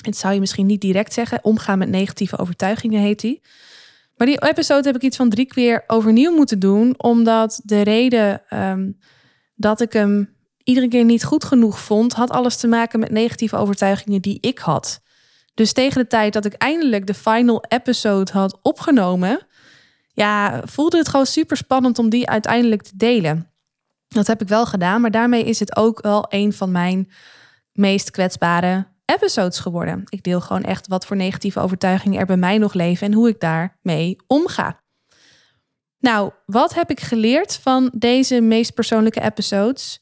Het 0.03 0.17
zou 0.17 0.33
je 0.33 0.39
misschien 0.39 0.65
niet 0.65 0.81
direct 0.81 1.13
zeggen. 1.13 1.43
Omgaan 1.43 1.77
met 1.77 1.89
negatieve 1.89 2.37
overtuigingen 2.37 3.01
heet 3.01 3.19
die. 3.19 3.41
Maar 4.15 4.27
die 4.27 4.49
episode 4.49 4.87
heb 4.87 4.95
ik 4.95 5.01
iets 5.01 5.17
van 5.17 5.29
drie 5.29 5.45
keer 5.45 5.83
overnieuw 5.87 6.35
moeten 6.35 6.59
doen, 6.59 6.93
omdat 6.97 7.61
de 7.63 7.81
reden 7.81 8.41
um, 8.53 8.97
dat 9.55 9.81
ik 9.81 9.93
hem 9.93 10.35
iedere 10.69 10.87
keer 10.87 11.03
niet 11.03 11.23
goed 11.23 11.43
genoeg 11.43 11.79
vond, 11.79 12.13
had 12.13 12.29
alles 12.29 12.55
te 12.57 12.67
maken 12.67 12.99
met 12.99 13.11
negatieve 13.11 13.55
overtuigingen 13.55 14.21
die 14.21 14.37
ik 14.41 14.59
had. 14.59 15.01
Dus 15.53 15.73
tegen 15.73 16.01
de 16.01 16.07
tijd 16.07 16.33
dat 16.33 16.45
ik 16.45 16.53
eindelijk 16.53 17.07
de 17.07 17.13
final 17.13 17.63
episode 17.67 18.31
had 18.31 18.59
opgenomen, 18.61 19.47
ja, 20.13 20.61
voelde 20.65 20.97
het 20.97 21.09
gewoon 21.09 21.25
super 21.25 21.57
spannend 21.57 21.99
om 21.99 22.09
die 22.09 22.29
uiteindelijk 22.29 22.81
te 22.81 22.91
delen. 22.95 23.51
Dat 24.07 24.27
heb 24.27 24.41
ik 24.41 24.47
wel 24.47 24.65
gedaan, 24.65 25.01
maar 25.01 25.11
daarmee 25.11 25.43
is 25.43 25.59
het 25.59 25.75
ook 25.75 26.01
wel 26.01 26.25
een 26.29 26.53
van 26.53 26.71
mijn 26.71 27.11
meest 27.73 28.11
kwetsbare 28.11 28.87
episodes 29.05 29.59
geworden. 29.59 30.03
Ik 30.09 30.23
deel 30.23 30.41
gewoon 30.41 30.63
echt 30.63 30.87
wat 30.87 31.05
voor 31.05 31.15
negatieve 31.15 31.59
overtuigingen 31.59 32.19
er 32.19 32.25
bij 32.25 32.37
mij 32.37 32.57
nog 32.57 32.73
leven 32.73 33.07
en 33.07 33.13
hoe 33.13 33.29
ik 33.29 33.39
daarmee 33.39 34.15
omga. 34.27 34.79
Nou, 35.99 36.31
wat 36.45 36.73
heb 36.73 36.89
ik 36.89 36.99
geleerd 36.99 37.59
van 37.61 37.91
deze 37.97 38.41
meest 38.41 38.73
persoonlijke 38.73 39.21
episodes? 39.21 40.01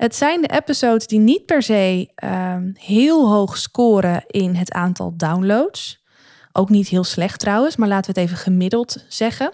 Het 0.00 0.16
zijn 0.16 0.40
de 0.40 0.48
episodes 0.48 1.06
die 1.06 1.18
niet 1.18 1.46
per 1.46 1.62
se 1.62 2.10
ehm, 2.14 2.70
heel 2.74 3.28
hoog 3.28 3.56
scoren 3.56 4.24
in 4.26 4.54
het 4.54 4.72
aantal 4.72 5.16
downloads. 5.16 6.04
Ook 6.52 6.68
niet 6.68 6.88
heel 6.88 7.04
slecht 7.04 7.40
trouwens, 7.40 7.76
maar 7.76 7.88
laten 7.88 8.14
we 8.14 8.20
het 8.20 8.28
even 8.28 8.42
gemiddeld 8.42 9.04
zeggen. 9.08 9.50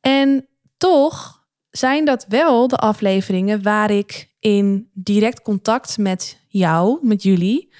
En 0.00 0.48
toch 0.76 1.46
zijn 1.70 2.04
dat 2.04 2.24
wel 2.28 2.68
de 2.68 2.76
afleveringen 2.76 3.62
waar 3.62 3.90
ik 3.90 4.30
in 4.38 4.90
direct 4.92 5.42
contact 5.42 5.98
met 5.98 6.44
jou, 6.48 6.98
met 7.02 7.22
jullie, 7.22 7.72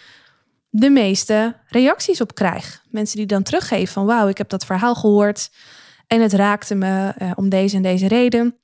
de 0.70 0.90
meeste 0.90 1.56
reacties 1.66 2.20
op 2.20 2.34
krijg. 2.34 2.84
Mensen 2.90 3.16
die 3.16 3.26
dan 3.26 3.42
teruggeven 3.42 3.92
van 3.92 4.06
wauw, 4.06 4.28
ik 4.28 4.38
heb 4.38 4.48
dat 4.48 4.64
verhaal 4.64 4.94
gehoord 4.94 5.50
en 6.06 6.20
het 6.20 6.32
raakte 6.32 6.74
me 6.74 7.14
uh, 7.22 7.30
om 7.34 7.48
deze 7.48 7.76
en 7.76 7.82
deze 7.82 8.08
reden. 8.08 8.58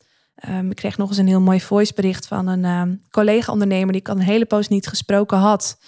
Um, 0.49 0.71
ik 0.71 0.77
kreeg 0.77 0.97
nog 0.97 1.09
eens 1.09 1.19
een 1.19 1.27
heel 1.27 1.41
mooi 1.41 1.61
voicebericht 1.61 2.27
van 2.27 2.47
een 2.47 2.65
um, 2.65 3.01
collega-ondernemer 3.11 3.93
die 3.93 4.01
ik 4.01 4.09
al 4.09 4.15
een 4.15 4.23
hele 4.23 4.47
poos 4.47 4.69
niet 4.69 4.87
gesproken 4.87 5.39
had. 5.39 5.79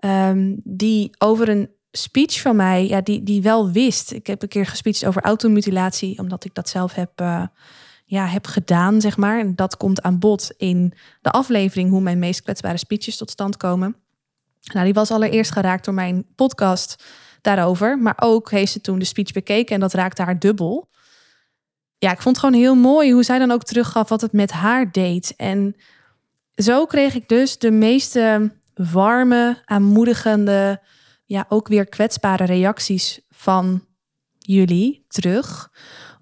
Um, 0.00 0.60
die 0.64 1.10
over 1.18 1.48
een 1.48 1.70
speech 1.90 2.40
van 2.40 2.56
mij, 2.56 2.88
ja, 2.88 3.00
die, 3.00 3.22
die 3.22 3.42
wel 3.42 3.70
wist. 3.70 4.12
Ik 4.12 4.26
heb 4.26 4.42
een 4.42 4.48
keer 4.48 4.66
gespeecht 4.66 5.06
over 5.06 5.22
automutilatie, 5.22 6.18
omdat 6.18 6.44
ik 6.44 6.54
dat 6.54 6.68
zelf 6.68 6.94
heb, 6.94 7.20
uh, 7.20 7.46
ja, 8.04 8.26
heb 8.26 8.46
gedaan, 8.46 9.00
zeg 9.00 9.16
maar. 9.16 9.38
En 9.38 9.54
dat 9.54 9.76
komt 9.76 10.02
aan 10.02 10.18
bod 10.18 10.52
in 10.56 10.92
de 11.20 11.30
aflevering 11.30 11.90
hoe 11.90 12.00
mijn 12.00 12.18
meest 12.18 12.42
kwetsbare 12.42 12.78
speeches 12.78 13.16
tot 13.16 13.30
stand 13.30 13.56
komen. 13.56 13.96
Nou, 14.72 14.84
die 14.84 14.94
was 14.94 15.10
allereerst 15.10 15.52
geraakt 15.52 15.84
door 15.84 15.94
mijn 15.94 16.26
podcast 16.34 17.04
daarover. 17.40 17.98
Maar 17.98 18.16
ook 18.20 18.50
heeft 18.50 18.72
ze 18.72 18.80
toen 18.80 18.98
de 18.98 19.04
speech 19.04 19.32
bekeken 19.32 19.74
en 19.74 19.80
dat 19.80 19.92
raakte 19.92 20.22
haar 20.22 20.38
dubbel. 20.38 20.88
Ja, 22.02 22.10
ik 22.10 22.20
vond 22.20 22.36
het 22.36 22.44
gewoon 22.44 22.60
heel 22.60 22.74
mooi 22.74 23.12
hoe 23.12 23.22
zij 23.22 23.38
dan 23.38 23.50
ook 23.50 23.62
teruggaf 23.62 24.08
wat 24.08 24.20
het 24.20 24.32
met 24.32 24.50
haar 24.50 24.92
deed. 24.92 25.34
En 25.36 25.76
zo 26.54 26.86
kreeg 26.86 27.14
ik 27.14 27.28
dus 27.28 27.58
de 27.58 27.70
meeste 27.70 28.52
warme, 28.74 29.62
aanmoedigende, 29.64 30.80
ja, 31.24 31.46
ook 31.48 31.68
weer 31.68 31.86
kwetsbare 31.86 32.44
reacties 32.44 33.20
van 33.30 33.86
jullie 34.38 35.04
terug 35.08 35.70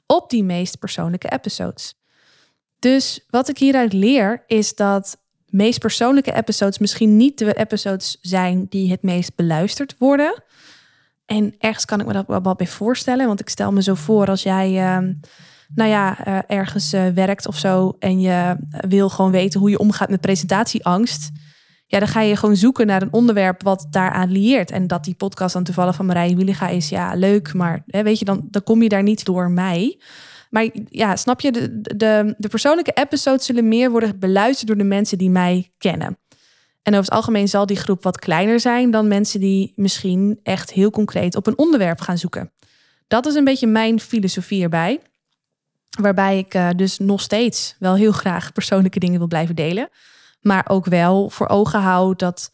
op 0.06 0.30
die 0.30 0.44
meest 0.44 0.78
persoonlijke 0.78 1.32
episodes. 1.32 1.94
Dus 2.78 3.24
wat 3.28 3.48
ik 3.48 3.58
hieruit 3.58 3.92
leer 3.92 4.44
is 4.46 4.74
dat 4.74 5.16
meest 5.46 5.78
persoonlijke 5.78 6.34
episodes 6.34 6.78
misschien 6.78 7.16
niet 7.16 7.38
de 7.38 7.54
episodes 7.54 8.18
zijn 8.20 8.66
die 8.68 8.90
het 8.90 9.02
meest 9.02 9.34
beluisterd 9.36 9.94
worden. 9.98 10.42
En 11.26 11.54
ergens 11.58 11.84
kan 11.84 12.00
ik 12.00 12.06
me 12.06 12.12
dat 12.12 12.26
wel 12.26 12.54
bij 12.54 12.66
voorstellen, 12.66 13.26
want 13.26 13.40
ik 13.40 13.48
stel 13.48 13.72
me 13.72 13.82
zo 13.82 13.94
voor 13.94 14.26
als 14.26 14.42
jij, 14.42 14.98
uh, 14.98 15.08
nou 15.74 15.90
ja, 15.90 16.26
uh, 16.26 16.38
ergens 16.46 16.94
uh, 16.94 17.06
werkt 17.08 17.46
of 17.46 17.58
zo 17.58 17.96
en 17.98 18.20
je 18.20 18.56
wil 18.88 19.08
gewoon 19.08 19.30
weten 19.30 19.60
hoe 19.60 19.70
je 19.70 19.78
omgaat 19.78 20.08
met 20.08 20.20
presentatieangst. 20.20 21.30
Ja, 21.86 21.98
dan 21.98 22.08
ga 22.08 22.20
je 22.20 22.36
gewoon 22.36 22.56
zoeken 22.56 22.86
naar 22.86 23.02
een 23.02 23.12
onderwerp 23.12 23.62
wat 23.62 23.86
daaraan 23.90 24.30
lieert. 24.30 24.70
En 24.70 24.86
dat 24.86 25.04
die 25.04 25.14
podcast 25.14 25.54
dan 25.54 25.64
toevallig 25.64 25.94
van 25.94 26.06
Marije 26.06 26.36
Williga 26.36 26.68
is, 26.68 26.88
ja, 26.88 27.14
leuk, 27.14 27.54
maar 27.54 27.82
hè, 27.86 28.02
weet 28.02 28.18
je, 28.18 28.24
dan, 28.24 28.46
dan 28.50 28.62
kom 28.62 28.82
je 28.82 28.88
daar 28.88 29.02
niet 29.02 29.24
door 29.24 29.50
mij. 29.50 30.00
Maar 30.50 30.68
ja, 30.88 31.16
snap 31.16 31.40
je, 31.40 31.52
de, 31.52 31.80
de, 31.80 32.34
de 32.38 32.48
persoonlijke 32.48 32.92
episodes 32.94 33.46
zullen 33.46 33.68
meer 33.68 33.90
worden 33.90 34.18
beluisterd 34.18 34.68
door 34.68 34.76
de 34.76 34.84
mensen 34.84 35.18
die 35.18 35.30
mij 35.30 35.72
kennen. 35.78 36.18
En 36.82 36.92
over 36.92 37.04
het 37.04 37.14
algemeen 37.14 37.48
zal 37.48 37.66
die 37.66 37.76
groep 37.76 38.02
wat 38.02 38.18
kleiner 38.18 38.60
zijn 38.60 38.90
dan 38.90 39.08
mensen 39.08 39.40
die 39.40 39.72
misschien 39.76 40.40
echt 40.42 40.72
heel 40.72 40.90
concreet 40.90 41.36
op 41.36 41.46
een 41.46 41.58
onderwerp 41.58 42.00
gaan 42.00 42.18
zoeken. 42.18 42.52
Dat 43.06 43.26
is 43.26 43.34
een 43.34 43.44
beetje 43.44 43.66
mijn 43.66 44.00
filosofie 44.00 44.62
erbij. 44.62 45.00
Waarbij 45.98 46.38
ik 46.38 46.54
uh, 46.54 46.68
dus 46.76 46.98
nog 46.98 47.20
steeds 47.20 47.76
wel 47.78 47.94
heel 47.94 48.12
graag 48.12 48.52
persoonlijke 48.52 48.98
dingen 48.98 49.18
wil 49.18 49.28
blijven 49.28 49.56
delen. 49.56 49.88
Maar 50.40 50.64
ook 50.68 50.86
wel 50.86 51.30
voor 51.30 51.48
ogen 51.48 51.80
hou 51.80 52.14
dat 52.16 52.52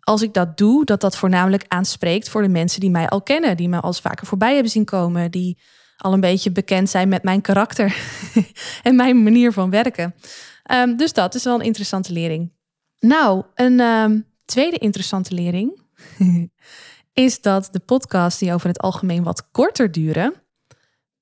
als 0.00 0.22
ik 0.22 0.34
dat 0.34 0.56
doe, 0.56 0.84
dat 0.84 1.00
dat 1.00 1.16
voornamelijk 1.16 1.64
aanspreekt 1.68 2.28
voor 2.28 2.42
de 2.42 2.48
mensen 2.48 2.80
die 2.80 2.90
mij 2.90 3.08
al 3.08 3.22
kennen. 3.22 3.56
Die 3.56 3.68
me 3.68 3.80
al 3.80 3.92
vaker 3.92 4.26
voorbij 4.26 4.52
hebben 4.52 4.72
zien 4.72 4.84
komen. 4.84 5.30
Die 5.30 5.58
al 5.96 6.12
een 6.12 6.20
beetje 6.20 6.52
bekend 6.52 6.90
zijn 6.90 7.08
met 7.08 7.22
mijn 7.22 7.40
karakter 7.40 7.96
en 8.82 8.96
mijn 8.96 9.22
manier 9.22 9.52
van 9.52 9.70
werken. 9.70 10.14
Um, 10.72 10.96
dus 10.96 11.12
dat 11.12 11.34
is 11.34 11.44
wel 11.44 11.54
een 11.54 11.66
interessante 11.66 12.12
lering. 12.12 12.52
Nou, 12.98 13.44
een 13.54 13.80
um, 13.80 14.26
tweede 14.44 14.78
interessante 14.78 15.34
lering 15.34 15.80
is 17.12 17.40
dat 17.40 17.68
de 17.72 17.80
podcasts 17.80 18.40
die 18.40 18.52
over 18.52 18.68
het 18.68 18.78
algemeen 18.78 19.22
wat 19.22 19.50
korter 19.50 19.92
duren, 19.92 20.34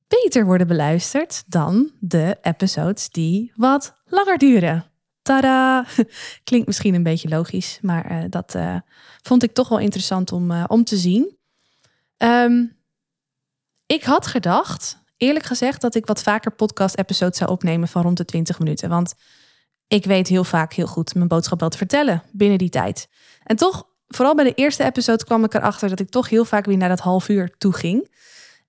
beter 0.08 0.44
worden 0.44 0.66
beluisterd 0.66 1.42
dan 1.46 1.90
de 2.00 2.38
episodes 2.42 3.10
die 3.10 3.52
wat 3.56 3.94
langer 4.04 4.38
duren. 4.38 4.84
Tada! 5.22 5.86
Klinkt 6.44 6.66
misschien 6.66 6.94
een 6.94 7.02
beetje 7.02 7.28
logisch, 7.28 7.78
maar 7.82 8.12
uh, 8.12 8.24
dat 8.28 8.54
uh, 8.54 8.76
vond 9.22 9.42
ik 9.42 9.54
toch 9.54 9.68
wel 9.68 9.78
interessant 9.78 10.32
om, 10.32 10.50
uh, 10.50 10.64
om 10.66 10.84
te 10.84 10.96
zien. 10.96 11.36
Um, 12.18 12.76
ik 13.86 14.04
had 14.04 14.26
gedacht, 14.26 14.98
eerlijk 15.16 15.44
gezegd, 15.44 15.80
dat 15.80 15.94
ik 15.94 16.06
wat 16.06 16.22
vaker 16.22 16.50
podcast-episodes 16.50 17.38
zou 17.38 17.50
opnemen 17.50 17.88
van 17.88 18.02
rond 18.02 18.16
de 18.16 18.24
20 18.24 18.58
minuten. 18.58 18.88
Want 18.88 19.14
ik 19.88 20.04
weet 20.04 20.28
heel 20.28 20.44
vaak 20.44 20.72
heel 20.72 20.86
goed 20.86 21.14
mijn 21.14 21.28
boodschap 21.28 21.60
wel 21.60 21.68
te 21.68 21.76
vertellen 21.76 22.22
binnen 22.32 22.58
die 22.58 22.68
tijd. 22.68 23.08
En 23.42 23.56
toch, 23.56 23.86
vooral 24.08 24.34
bij 24.34 24.44
de 24.44 24.54
eerste 24.54 24.84
episode 24.84 25.24
kwam 25.24 25.44
ik 25.44 25.54
erachter 25.54 25.88
dat 25.88 26.00
ik 26.00 26.10
toch 26.10 26.28
heel 26.28 26.44
vaak 26.44 26.64
weer 26.64 26.76
naar 26.76 26.88
dat 26.88 27.00
half 27.00 27.28
uur 27.28 27.54
toe 27.58 27.72
ging. 27.72 28.08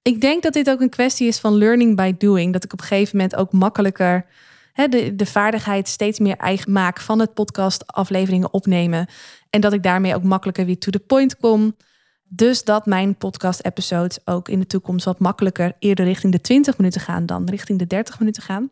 Ik 0.06 0.22
denk 0.22 0.44
dat 0.44 0.54
dit 0.54 0.70
ook 0.70 0.82
een 0.82 0.90
kwestie 0.90 1.28
is 1.28 1.40
van 1.40 1.58
learning 1.58 1.96
by 1.96 2.14
doing. 2.18 2.54
Dat 2.54 2.64
ik 2.64 2.74
op 2.74 2.80
een 2.80 2.86
gegeven 2.86 3.18
moment 3.18 3.36
ook 3.36 3.52
makkelijker 3.52 4.26
hè, 4.74 4.88
de, 4.88 5.16
de 5.16 5.26
vaardigheid 5.26 5.88
steeds 5.88 6.20
meer 6.20 6.38
eigen 6.38 6.72
maak 6.72 7.00
van 7.00 7.20
het 7.20 7.34
podcast 7.34 7.88
afleveringen 7.88 8.54
opnemen. 8.54 9.08
En 9.50 9.62
dat 9.62 9.74
ik 9.74 9.84
daarmee 9.84 10.16
ook 10.16 10.24
makkelijker 10.24 10.66
weer 10.66 10.78
to 10.78 10.92
the 10.92 11.00
point 11.00 11.38
kom. 11.38 11.76
Dus 12.24 12.64
dat 12.64 12.86
mijn 12.86 13.16
podcast-episodes 13.16 14.20
ook 14.26 14.50
in 14.50 14.60
de 14.60 14.68
toekomst 14.68 15.06
wat 15.06 15.20
makkelijker 15.20 15.74
eerder 15.80 16.06
richting 16.06 16.32
de 16.32 16.42
20 16.42 16.78
minuten 16.78 17.02
gaan 17.02 17.26
dan 17.26 17.50
richting 17.50 17.80
de 17.80 17.88
30 17.88 18.20
minuten 18.20 18.44
gaan. 18.44 18.70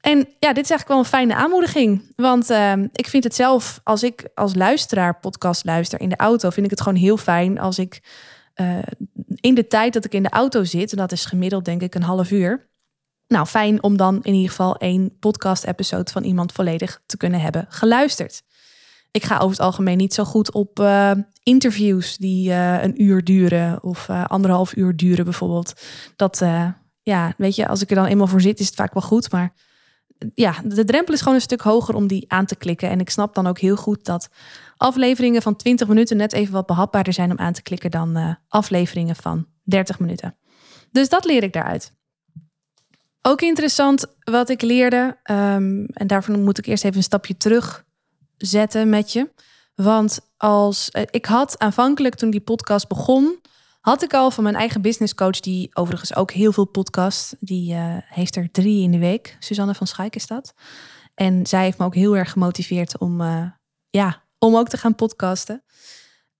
En 0.00 0.16
ja, 0.16 0.52
dit 0.52 0.64
is 0.64 0.70
eigenlijk 0.70 0.88
wel 0.88 0.98
een 0.98 1.04
fijne 1.04 1.34
aanmoediging. 1.34 2.12
Want 2.16 2.50
uh, 2.50 2.72
ik 2.92 3.06
vind 3.08 3.24
het 3.24 3.34
zelf, 3.34 3.80
als 3.82 4.02
ik 4.02 4.28
als 4.34 4.54
luisteraar 4.54 5.18
podcast 5.18 5.64
luister 5.64 6.00
in 6.00 6.08
de 6.08 6.16
auto, 6.16 6.50
vind 6.50 6.64
ik 6.64 6.70
het 6.70 6.80
gewoon 6.80 6.98
heel 6.98 7.16
fijn 7.16 7.58
als 7.58 7.78
ik 7.78 8.00
uh, 8.62 8.78
in 9.34 9.54
de 9.54 9.66
tijd 9.66 9.92
dat 9.92 10.04
ik 10.04 10.14
in 10.14 10.22
de 10.22 10.30
auto 10.30 10.64
zit, 10.64 10.90
en 10.90 10.96
dat 10.96 11.12
is 11.12 11.24
gemiddeld 11.24 11.64
denk 11.64 11.82
ik 11.82 11.94
een 11.94 12.02
half 12.02 12.30
uur. 12.30 12.70
Nou, 13.26 13.46
fijn 13.46 13.82
om 13.82 13.96
dan 13.96 14.22
in 14.22 14.34
ieder 14.34 14.48
geval 14.48 14.76
één 14.76 15.18
podcast-episode 15.18 16.12
van 16.12 16.24
iemand 16.24 16.52
volledig 16.52 17.02
te 17.06 17.16
kunnen 17.16 17.40
hebben 17.40 17.66
geluisterd. 17.68 18.42
Ik 19.10 19.24
ga 19.24 19.36
over 19.36 19.50
het 19.50 19.60
algemeen 19.60 19.96
niet 19.96 20.14
zo 20.14 20.24
goed 20.24 20.52
op 20.52 20.80
uh, 20.80 21.10
interviews 21.42 22.16
die 22.16 22.48
uh, 22.48 22.82
een 22.82 23.02
uur 23.02 23.24
duren 23.24 23.82
of 23.82 24.10
anderhalf 24.10 24.76
uur 24.76 24.96
duren 24.96 25.24
bijvoorbeeld. 25.24 25.72
Dat, 26.16 26.42
ja, 27.02 27.34
weet 27.36 27.56
je, 27.56 27.68
als 27.68 27.82
ik 27.82 27.90
er 27.90 27.96
dan 27.96 28.06
eenmaal 28.06 28.26
voor 28.26 28.40
zit, 28.40 28.60
is 28.60 28.66
het 28.66 28.74
vaak 28.74 28.94
wel 28.94 29.02
goed. 29.02 29.32
Maar 29.32 29.52
ja, 30.34 30.54
de 30.64 30.84
drempel 30.84 31.14
is 31.14 31.20
gewoon 31.20 31.34
een 31.34 31.40
stuk 31.40 31.60
hoger 31.60 31.94
om 31.94 32.06
die 32.06 32.24
aan 32.28 32.46
te 32.46 32.56
klikken. 32.56 32.90
En 32.90 33.00
ik 33.00 33.10
snap 33.10 33.34
dan 33.34 33.46
ook 33.46 33.58
heel 33.58 33.76
goed 33.76 34.04
dat 34.04 34.28
afleveringen 34.82 35.42
van 35.42 35.56
20 35.56 35.88
minuten 35.88 36.16
net 36.16 36.32
even 36.32 36.52
wat 36.52 36.66
behapbaarder 36.66 37.12
zijn 37.12 37.30
om 37.30 37.38
aan 37.38 37.52
te 37.52 37.62
klikken 37.62 37.90
dan 37.90 38.38
afleveringen 38.48 39.16
van 39.16 39.46
30 39.62 39.98
minuten. 39.98 40.36
Dus 40.90 41.08
dat 41.08 41.24
leer 41.24 41.42
ik 41.42 41.52
daaruit. 41.52 41.92
Ook 43.22 43.40
interessant 43.40 44.06
wat 44.20 44.48
ik 44.48 44.62
leerde, 44.62 45.18
um, 45.30 45.86
en 45.86 46.06
daarvoor 46.06 46.38
moet 46.38 46.58
ik 46.58 46.66
eerst 46.66 46.84
even 46.84 46.96
een 46.96 47.02
stapje 47.02 47.36
terug 47.36 47.84
zetten 48.36 48.88
met 48.88 49.12
je. 49.12 49.30
Want 49.74 50.20
als 50.36 50.90
eh, 50.90 51.02
ik 51.10 51.26
had 51.26 51.58
aanvankelijk 51.58 52.14
toen 52.14 52.30
die 52.30 52.40
podcast 52.40 52.88
begon, 52.88 53.40
had 53.80 54.02
ik 54.02 54.14
al 54.14 54.30
van 54.30 54.42
mijn 54.42 54.54
eigen 54.54 54.82
business 54.82 55.14
coach, 55.14 55.40
die 55.40 55.76
overigens 55.76 56.14
ook 56.14 56.30
heel 56.30 56.52
veel 56.52 56.64
podcast, 56.64 57.36
die 57.40 57.74
uh, 57.74 57.96
heeft 57.98 58.36
er 58.36 58.50
drie 58.50 58.82
in 58.82 58.90
de 58.90 58.98
week. 58.98 59.36
Suzanne 59.38 59.74
van 59.74 59.86
Schaik 59.86 60.16
is 60.16 60.26
dat. 60.26 60.54
En 61.14 61.46
zij 61.46 61.62
heeft 61.62 61.78
me 61.78 61.84
ook 61.84 61.94
heel 61.94 62.16
erg 62.16 62.30
gemotiveerd 62.30 62.98
om, 62.98 63.22
ja, 63.90 64.21
om 64.44 64.56
ook 64.56 64.68
te 64.68 64.76
gaan 64.76 64.94
podcasten. 64.94 65.62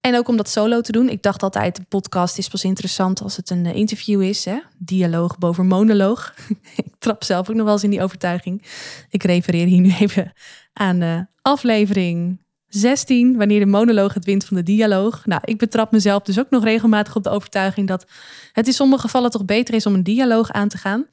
En 0.01 0.17
ook 0.17 0.29
om 0.29 0.37
dat 0.37 0.49
solo 0.49 0.81
te 0.81 0.93
doen. 0.93 1.09
Ik 1.09 1.23
dacht 1.23 1.43
altijd, 1.43 1.79
een 1.79 1.87
podcast 1.87 2.39
is 2.39 2.49
pas 2.49 2.65
interessant 2.65 3.23
als 3.23 3.37
het 3.37 3.51
een 3.51 3.67
interview 3.67 4.23
is. 4.23 4.45
Hè? 4.45 4.59
Dialoog 4.79 5.39
boven 5.39 5.67
monoloog. 5.67 6.35
ik 6.85 6.95
trap 6.99 7.25
zelf 7.25 7.51
ook 7.51 7.57
nog 7.57 7.65
wel 7.65 7.75
eens 7.75 7.85
in 7.85 7.91
die 7.91 8.03
overtuiging. 8.03 8.63
Ik 9.11 9.23
refereer 9.23 9.67
hier 9.67 9.81
nu 9.81 9.95
even 9.99 10.33
aan 10.73 10.99
de 10.99 11.27
aflevering 11.43 12.41
16, 12.67 13.37
wanneer 13.37 13.61
de 13.61 13.67
monoloog 13.67 14.15
het 14.15 14.25
wint 14.25 14.45
van 14.45 14.57
de 14.57 14.63
dialoog. 14.63 15.27
Nou, 15.27 15.41
ik 15.45 15.59
betrap 15.59 15.93
mezelf 15.93 16.23
dus 16.23 16.39
ook 16.39 16.51
nog 16.51 16.65
regelmatig 16.65 17.17
op 17.17 17.23
de 17.23 17.31
overtuiging 17.31 17.89
dat 17.89 18.07
het 18.53 18.67
in 18.67 18.73
sommige 18.73 19.03
gevallen 19.03 19.31
toch 19.31 19.45
beter 19.45 19.75
is 19.75 19.87
om 19.87 19.95
een 19.95 20.03
dialoog 20.03 20.51
aan 20.51 20.69
te 20.69 20.79
gaan. 20.79 21.07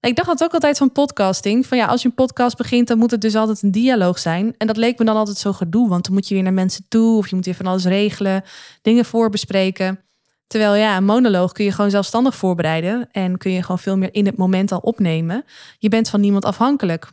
Ik 0.00 0.16
dacht 0.16 0.28
dat 0.28 0.42
ook 0.42 0.52
altijd 0.52 0.78
van 0.78 0.92
podcasting. 0.92 1.66
Van 1.66 1.78
ja, 1.78 1.86
als 1.86 2.02
je 2.02 2.08
een 2.08 2.14
podcast 2.14 2.56
begint, 2.56 2.88
dan 2.88 2.98
moet 2.98 3.10
het 3.10 3.20
dus 3.20 3.34
altijd 3.34 3.62
een 3.62 3.70
dialoog 3.70 4.18
zijn. 4.18 4.54
En 4.58 4.66
dat 4.66 4.76
leek 4.76 4.98
me 4.98 5.04
dan 5.04 5.16
altijd 5.16 5.36
zo 5.36 5.52
gedoe, 5.52 5.88
want 5.88 6.04
dan 6.04 6.14
moet 6.14 6.28
je 6.28 6.34
weer 6.34 6.42
naar 6.42 6.52
mensen 6.52 6.84
toe 6.88 7.16
of 7.16 7.28
je 7.28 7.34
moet 7.34 7.44
weer 7.44 7.54
van 7.54 7.66
alles 7.66 7.84
regelen, 7.84 8.44
dingen 8.82 9.04
voorbespreken. 9.04 10.00
Terwijl 10.46 10.74
ja, 10.74 10.96
een 10.96 11.04
monoloog 11.04 11.52
kun 11.52 11.64
je 11.64 11.72
gewoon 11.72 11.90
zelfstandig 11.90 12.36
voorbereiden 12.36 13.08
en 13.10 13.38
kun 13.38 13.52
je 13.52 13.62
gewoon 13.62 13.78
veel 13.78 13.96
meer 13.96 14.14
in 14.14 14.26
het 14.26 14.36
moment 14.36 14.72
al 14.72 14.78
opnemen. 14.78 15.44
Je 15.78 15.88
bent 15.88 16.08
van 16.08 16.20
niemand 16.20 16.44
afhankelijk. 16.44 17.12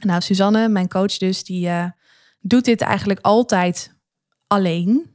Nou, 0.00 0.20
Suzanne, 0.20 0.68
mijn 0.68 0.88
coach 0.88 1.18
dus, 1.18 1.44
die 1.44 1.66
uh, 1.66 1.84
doet 2.40 2.64
dit 2.64 2.80
eigenlijk 2.80 3.20
altijd 3.20 3.96
alleen. 4.46 5.11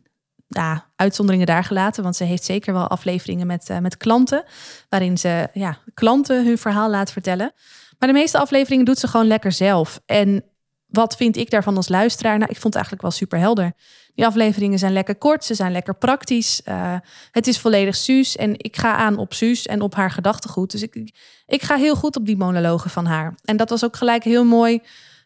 Ja, 0.48 0.86
uitzonderingen 0.96 1.48
daar 1.48 1.63
gelaten, 1.63 2.04
want 2.04 2.16
ze 2.16 2.24
heeft 2.24 2.44
zeker 2.44 2.74
wel 2.74 2.88
afleveringen 2.88 3.48
met, 3.48 3.70
uh, 3.70 3.77
met 3.77 3.98
klanten, 3.98 4.44
waarin 4.89 5.18
ze 5.18 5.50
ja, 5.54 5.77
klanten 5.94 6.46
hun 6.46 6.58
verhaal 6.58 6.89
laat 6.89 7.12
vertellen. 7.12 7.51
Maar 8.00 8.10
de 8.10 8.16
meeste 8.16 8.38
afleveringen 8.38 8.86
doet 8.86 9.00
ze 9.00 9.08
gewoon 9.08 9.27
lekker 9.27 9.51
zelf. 9.51 10.00
En 10.06 10.44
wat 10.88 11.16
vind 11.16 11.38
ik 11.38 11.50
daarvan 11.50 11.75
als 11.75 11.88
luisteraar? 11.88 12.38
Nou, 12.38 12.51
ik 12.51 12.60
vond 12.60 12.74
het 12.74 12.75
eigenlijk 12.75 13.01
wel 13.01 13.12
super 13.12 13.39
helder. 13.39 13.74
Die 14.16 14.25
afleveringen 14.25 14.80
zijn 14.80 14.94
lekker 14.94 15.16
kort, 15.16 15.46
ze 15.46 15.54
zijn 15.54 15.72
lekker 15.72 15.96
praktisch. 15.96 16.62
Uh, 16.66 16.96
het 17.32 17.48
is 17.48 17.60
volledig 17.60 17.96
Suus 17.96 18.36
en 18.36 18.54
ik 18.58 18.77
ga 18.77 18.96
aan 18.96 19.18
op 19.18 19.34
Suus 19.34 19.66
en 19.66 19.82
op 19.82 19.96
haar 19.96 20.12
gedachtegoed. 20.12 20.72
Dus 20.72 20.82
ik, 20.82 20.96
ik 21.46 21.63
ga 21.63 21.75
heel 21.75 21.96
goed 21.96 22.16
op 22.16 22.25
die 22.25 22.38
monologen 22.38 22.89
van 22.89 23.06
haar. 23.06 23.36
En 23.44 23.58
dat 23.58 23.70
was 23.70 23.84
ook 23.84 23.96
gelijk 23.96 24.24
heel 24.24 24.46
mooi 24.46 24.82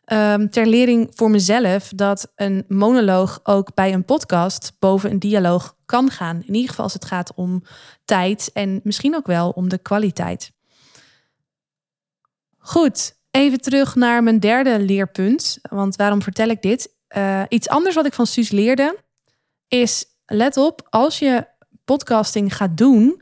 um, 0.06 0.50
ter 0.50 0.68
lering 0.68 1.12
voor 1.14 1.30
mezelf... 1.30 1.92
dat 1.96 2.32
een 2.36 2.66
monoloog 2.68 3.40
ook 3.44 3.74
bij 3.74 3.94
een 3.94 4.06
podcast 4.06 4.74
boven 4.80 5.12
een 5.12 5.20
dialoog 5.20 5.76
kan 5.86 6.10
gaan. 6.10 6.44
In 6.46 6.54
ieder 6.54 6.70
geval 6.70 6.84
als 6.84 6.94
het 6.94 7.06
gaat 7.06 7.34
om 7.36 7.64
tijd 8.06 8.50
en 8.54 8.80
misschien 8.84 9.16
ook 9.16 9.28
wel 9.28 9.50
om 9.50 9.70
de 9.70 9.78
kwaliteit. 9.78 10.52
Goed, 12.58 13.16
even 13.32 13.62
terug 13.62 13.96
naar 13.96 14.24
mijn 14.24 14.40
derde 14.40 14.80
leerpunt. 14.80 15.60
Want 15.62 15.96
waarom 15.96 16.22
vertel 16.22 16.48
ik 16.48 16.62
dit? 16.62 16.94
Uh, 17.18 17.44
iets 17.50 17.70
anders 17.70 17.96
wat 17.96 18.06
ik 18.06 18.14
van 18.14 18.28
Suus 18.28 18.50
leerde 18.52 18.98
is: 19.68 20.06
let 20.26 20.58
op, 20.58 20.88
als 20.90 21.20
je 21.20 21.48
podcasting 21.86 22.56
gaat 22.56 22.78
doen, 22.78 23.22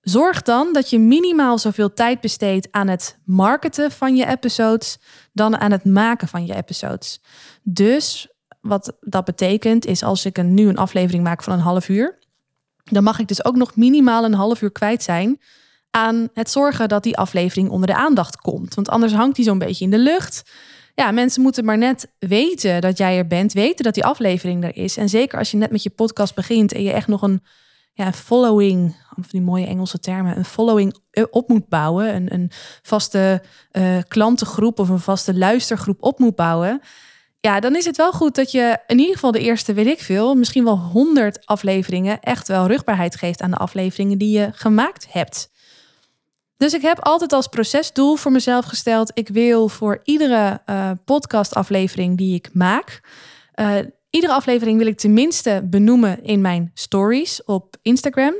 zorg 0.00 0.42
dan 0.42 0.72
dat 0.72 0.90
je 0.90 0.98
minimaal 0.98 1.58
zoveel 1.58 1.94
tijd 1.94 2.20
besteedt 2.20 2.68
aan 2.70 2.88
het 2.88 3.18
marketen 3.24 3.90
van 3.90 4.16
je 4.16 4.26
episodes 4.26 4.98
dan 5.38 5.56
aan 5.56 5.70
het 5.70 5.84
maken 5.84 6.28
van 6.28 6.46
je 6.46 6.54
episodes. 6.54 7.20
Dus 7.62 8.28
wat 8.60 8.96
dat 9.00 9.24
betekent 9.24 9.86
is 9.86 10.02
als 10.02 10.24
ik 10.24 10.38
een, 10.38 10.54
nu 10.54 10.68
een 10.68 10.78
aflevering 10.78 11.22
maak 11.24 11.42
van 11.42 11.52
een 11.52 11.58
half 11.58 11.88
uur, 11.88 12.18
dan 12.84 13.02
mag 13.02 13.18
ik 13.18 13.28
dus 13.28 13.44
ook 13.44 13.56
nog 13.56 13.76
minimaal 13.76 14.24
een 14.24 14.34
half 14.34 14.62
uur 14.62 14.72
kwijt 14.72 15.02
zijn 15.02 15.40
aan 15.90 16.28
het 16.32 16.50
zorgen 16.50 16.88
dat 16.88 17.02
die 17.02 17.16
aflevering 17.16 17.70
onder 17.70 17.86
de 17.86 17.96
aandacht 17.96 18.36
komt. 18.36 18.74
Want 18.74 18.88
anders 18.88 19.12
hangt 19.12 19.36
die 19.36 19.44
zo'n 19.44 19.58
beetje 19.58 19.84
in 19.84 19.90
de 19.90 19.98
lucht 19.98 20.42
ja, 20.98 21.10
mensen 21.10 21.42
moeten 21.42 21.64
maar 21.64 21.78
net 21.78 22.10
weten 22.18 22.80
dat 22.80 22.98
jij 22.98 23.18
er 23.18 23.26
bent, 23.26 23.52
weten 23.52 23.84
dat 23.84 23.94
die 23.94 24.04
aflevering 24.04 24.64
er 24.64 24.76
is. 24.76 24.96
En 24.96 25.08
zeker 25.08 25.38
als 25.38 25.50
je 25.50 25.56
net 25.56 25.70
met 25.70 25.82
je 25.82 25.90
podcast 25.90 26.34
begint 26.34 26.72
en 26.72 26.82
je 26.82 26.92
echt 26.92 27.06
nog 27.06 27.22
een 27.22 27.42
ja, 27.98 28.12
following, 28.12 28.96
of 29.16 29.26
die 29.26 29.40
mooie 29.40 29.66
Engelse 29.66 29.98
termen, 29.98 30.36
een 30.36 30.44
following 30.44 30.96
op 31.30 31.48
moet 31.48 31.68
bouwen, 31.68 32.14
een, 32.14 32.34
een 32.34 32.50
vaste 32.82 33.42
uh, 33.72 33.98
klantengroep 34.08 34.78
of 34.78 34.88
een 34.88 34.98
vaste 34.98 35.34
luistergroep 35.34 36.02
op 36.02 36.18
moet 36.18 36.34
bouwen. 36.34 36.80
Ja, 37.40 37.60
dan 37.60 37.76
is 37.76 37.84
het 37.84 37.96
wel 37.96 38.12
goed 38.12 38.34
dat 38.34 38.50
je 38.50 38.78
in 38.86 38.98
ieder 38.98 39.14
geval 39.14 39.32
de 39.32 39.40
eerste, 39.40 39.72
weet 39.72 39.86
ik 39.86 40.00
veel, 40.00 40.34
misschien 40.34 40.64
wel 40.64 40.78
honderd 40.78 41.46
afleveringen 41.46 42.20
echt 42.20 42.48
wel 42.48 42.66
rugbaarheid 42.66 43.16
geeft 43.16 43.42
aan 43.42 43.50
de 43.50 43.56
afleveringen 43.56 44.18
die 44.18 44.38
je 44.38 44.50
gemaakt 44.52 45.12
hebt. 45.12 45.50
Dus 46.56 46.74
ik 46.74 46.82
heb 46.82 47.00
altijd 47.00 47.32
als 47.32 47.46
procesdoel 47.46 48.16
voor 48.16 48.32
mezelf 48.32 48.64
gesteld: 48.64 49.10
ik 49.14 49.28
wil 49.28 49.68
voor 49.68 50.00
iedere 50.04 50.60
uh, 50.66 50.90
podcastaflevering 51.04 52.16
die 52.16 52.34
ik 52.34 52.50
maak, 52.52 53.00
iedere 54.10 54.32
aflevering 54.32 54.78
wil 54.78 54.86
ik 54.86 54.98
tenminste 54.98 55.66
benoemen 55.70 56.22
in 56.22 56.40
mijn 56.40 56.70
stories 56.74 57.44
op 57.44 57.76
Instagram. 57.82 58.34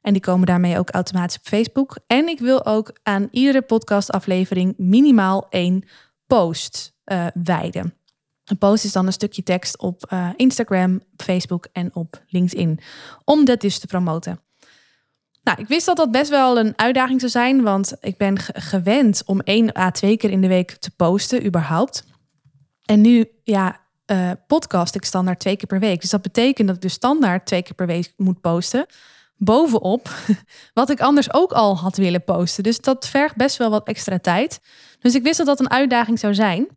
En 0.00 0.12
die 0.12 0.22
komen 0.22 0.46
daarmee 0.46 0.78
ook 0.78 0.90
automatisch 0.90 1.36
op 1.38 1.46
Facebook. 1.46 1.98
En 2.06 2.28
ik 2.28 2.38
wil 2.38 2.66
ook 2.66 2.98
aan 3.02 3.28
iedere 3.30 3.62
podcastaflevering 3.62 4.74
minimaal 4.76 5.46
één 5.48 5.84
post 6.26 6.94
uh, 7.04 7.26
wijden. 7.34 7.94
Een 8.44 8.58
post 8.58 8.84
is 8.84 8.92
dan 8.92 9.06
een 9.06 9.12
stukje 9.12 9.42
tekst 9.42 9.78
op 9.78 10.14
Instagram, 10.36 11.00
Facebook 11.16 11.66
en 11.72 11.94
op 11.94 12.22
LinkedIn. 12.28 12.80
Om 13.24 13.44
dat 13.44 13.60
dus 13.60 13.78
te 13.78 13.86
promoten. 13.86 14.40
Nou, 15.42 15.60
ik 15.60 15.66
wist 15.66 15.86
dat 15.86 15.96
dat 15.96 16.10
best 16.10 16.30
wel 16.30 16.58
een 16.58 16.72
uitdaging 16.76 17.20
zou 17.20 17.32
zijn, 17.32 17.62
want 17.62 17.96
ik 18.00 18.16
ben 18.16 18.38
gewend 18.38 19.22
om 19.26 19.40
één 19.40 19.78
à 19.78 19.90
twee 19.90 20.16
keer 20.16 20.30
in 20.30 20.40
de 20.40 20.48
week 20.48 20.70
te 20.70 20.90
posten, 20.90 21.46
überhaupt. 21.46 22.04
En 22.84 23.00
nu, 23.00 23.30
ja, 23.42 23.80
uh, 24.06 24.30
podcast 24.46 24.94
ik 24.94 25.04
standaard 25.04 25.38
twee 25.38 25.56
keer 25.56 25.66
per 25.66 25.80
week. 25.80 26.00
Dus 26.00 26.10
dat 26.10 26.22
betekent 26.22 26.66
dat 26.66 26.76
ik 26.76 26.82
dus 26.82 26.92
standaard 26.92 27.46
twee 27.46 27.62
keer 27.62 27.74
per 27.74 27.86
week 27.86 28.12
moet 28.16 28.40
posten. 28.40 28.86
Bovenop 29.36 30.08
wat 30.74 30.90
ik 30.90 31.00
anders 31.00 31.34
ook 31.34 31.52
al 31.52 31.76
had 31.76 31.96
willen 31.96 32.24
posten. 32.24 32.62
Dus 32.62 32.80
dat 32.80 33.08
vergt 33.08 33.36
best 33.36 33.56
wel 33.56 33.70
wat 33.70 33.88
extra 33.88 34.18
tijd. 34.18 34.60
Dus 34.98 35.14
ik 35.14 35.22
wist 35.22 35.36
dat 35.36 35.46
dat 35.46 35.60
een 35.60 35.70
uitdaging 35.70 36.18
zou 36.18 36.34
zijn. 36.34 36.68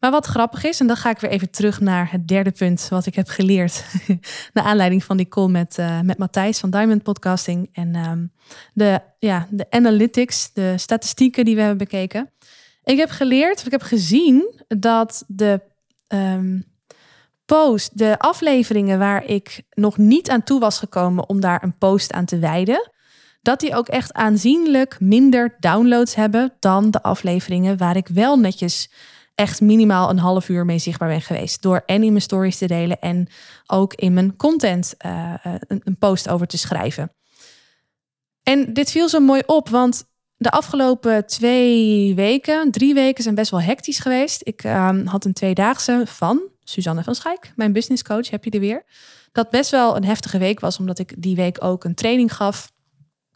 Maar 0.00 0.10
wat 0.10 0.26
grappig 0.26 0.64
is, 0.64 0.80
en 0.80 0.86
dan 0.86 0.96
ga 0.96 1.10
ik 1.10 1.18
weer 1.18 1.30
even 1.30 1.50
terug 1.50 1.80
naar 1.80 2.10
het 2.10 2.28
derde 2.28 2.50
punt 2.50 2.86
wat 2.90 3.06
ik 3.06 3.14
heb 3.14 3.28
geleerd. 3.28 3.84
naar 4.52 4.64
aanleiding 4.64 5.04
van 5.04 5.16
die 5.16 5.28
call 5.28 5.48
met, 5.48 5.78
uh, 5.78 6.00
met 6.00 6.18
Matthijs 6.18 6.58
van 6.58 6.70
Diamond 6.70 7.02
Podcasting. 7.02 7.68
En 7.72 7.94
um, 7.94 8.32
de, 8.72 9.00
ja, 9.18 9.46
de 9.50 9.66
analytics, 9.70 10.52
de 10.52 10.74
statistieken 10.76 11.44
die 11.44 11.54
we 11.54 11.60
hebben 11.60 11.78
bekeken. 11.78 12.30
Ik 12.82 12.98
heb 12.98 13.10
geleerd, 13.10 13.58
of 13.58 13.64
ik 13.64 13.70
heb 13.70 13.82
gezien 13.82 14.62
dat 14.68 15.24
de 15.26 15.60
um, 16.08 16.73
post, 17.44 17.98
de 17.98 18.18
afleveringen 18.18 18.98
waar 18.98 19.24
ik 19.24 19.62
nog 19.70 19.96
niet 19.96 20.30
aan 20.30 20.42
toe 20.42 20.60
was 20.60 20.78
gekomen 20.78 21.28
om 21.28 21.40
daar 21.40 21.62
een 21.62 21.78
post 21.78 22.12
aan 22.12 22.24
te 22.24 22.38
wijden. 22.38 22.90
Dat 23.42 23.60
die 23.60 23.76
ook 23.76 23.88
echt 23.88 24.12
aanzienlijk 24.12 25.00
minder 25.00 25.56
downloads 25.58 26.14
hebben 26.14 26.52
dan 26.58 26.90
de 26.90 27.02
afleveringen 27.02 27.76
waar 27.76 27.96
ik 27.96 28.08
wel 28.08 28.36
netjes 28.36 28.90
echt 29.34 29.60
minimaal 29.60 30.10
een 30.10 30.18
half 30.18 30.48
uur 30.48 30.64
mee 30.64 30.78
zichtbaar 30.78 31.08
ben 31.08 31.20
geweest. 31.20 31.62
Door 31.62 31.82
en 31.86 32.02
in 32.02 32.08
mijn 32.08 32.22
stories 32.22 32.58
te 32.58 32.66
delen 32.66 33.00
en 33.00 33.28
ook 33.66 33.94
in 33.94 34.14
mijn 34.14 34.36
content 34.36 34.94
uh, 35.06 35.34
een, 35.42 35.80
een, 35.84 35.98
post 35.98 36.28
over 36.28 36.46
te 36.46 36.58
schrijven. 36.58 37.12
En 38.42 38.72
dit 38.72 38.90
viel 38.90 39.08
zo 39.08 39.20
mooi 39.20 39.42
op, 39.46 39.68
want 39.68 40.04
de 40.36 40.50
afgelopen 40.50 41.26
twee 41.26 42.14
weken, 42.14 42.70
drie 42.70 42.94
weken 42.94 43.22
zijn 43.22 43.34
best 43.34 43.50
wel 43.50 43.60
hectisch 43.60 43.98
geweest. 43.98 44.40
Ik 44.44 44.64
uh, 44.64 44.90
had 45.04 45.24
een 45.24 45.32
tweedaagse 45.32 46.02
van 46.06 46.52
Suzanne 46.64 47.02
van 47.02 47.14
Schijk, 47.14 47.52
mijn 47.56 47.72
business 47.72 48.02
coach, 48.02 48.30
heb 48.30 48.44
je 48.44 48.50
er 48.50 48.60
weer. 48.60 48.84
Dat 49.32 49.50
best 49.50 49.70
wel 49.70 49.96
een 49.96 50.04
heftige 50.04 50.38
week 50.38 50.60
was, 50.60 50.78
omdat 50.78 50.98
ik 50.98 51.14
die 51.22 51.36
week 51.36 51.64
ook 51.64 51.84
een 51.84 51.94
training 51.94 52.34
gaf 52.34 52.72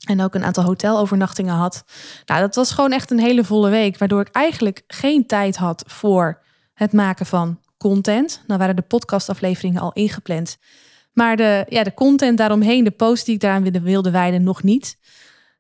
en 0.07 0.21
ook 0.21 0.35
een 0.35 0.45
aantal 0.45 0.65
hotelovernachtingen 0.65 1.55
had. 1.55 1.85
Nou, 2.27 2.41
dat 2.41 2.55
was 2.55 2.71
gewoon 2.71 2.93
echt 2.93 3.11
een 3.11 3.19
hele 3.19 3.45
volle 3.45 3.71
week. 3.71 3.99
Waardoor 3.99 4.21
ik 4.21 4.29
eigenlijk 4.29 4.83
geen 4.87 5.27
tijd 5.27 5.57
had 5.57 5.85
voor 5.87 6.43
het 6.75 6.93
maken 6.93 7.27
van 7.27 7.61
content. 7.79 8.43
Nou 8.47 8.59
waren 8.59 8.77
de 8.77 8.83
podcastafleveringen 8.83 9.81
al 9.81 9.93
ingepland. 9.93 10.57
Maar 11.13 11.37
de, 11.37 11.67
ja, 11.69 11.83
de 11.83 11.95
content 11.95 12.39
daaromheen, 12.39 12.85
de 12.85 12.91
post 12.91 13.27
die 13.27 13.35
ik 13.35 13.41
daaraan 13.41 13.83
wilde, 13.83 14.11
wijden, 14.11 14.43
nog 14.43 14.63
niet. 14.63 14.99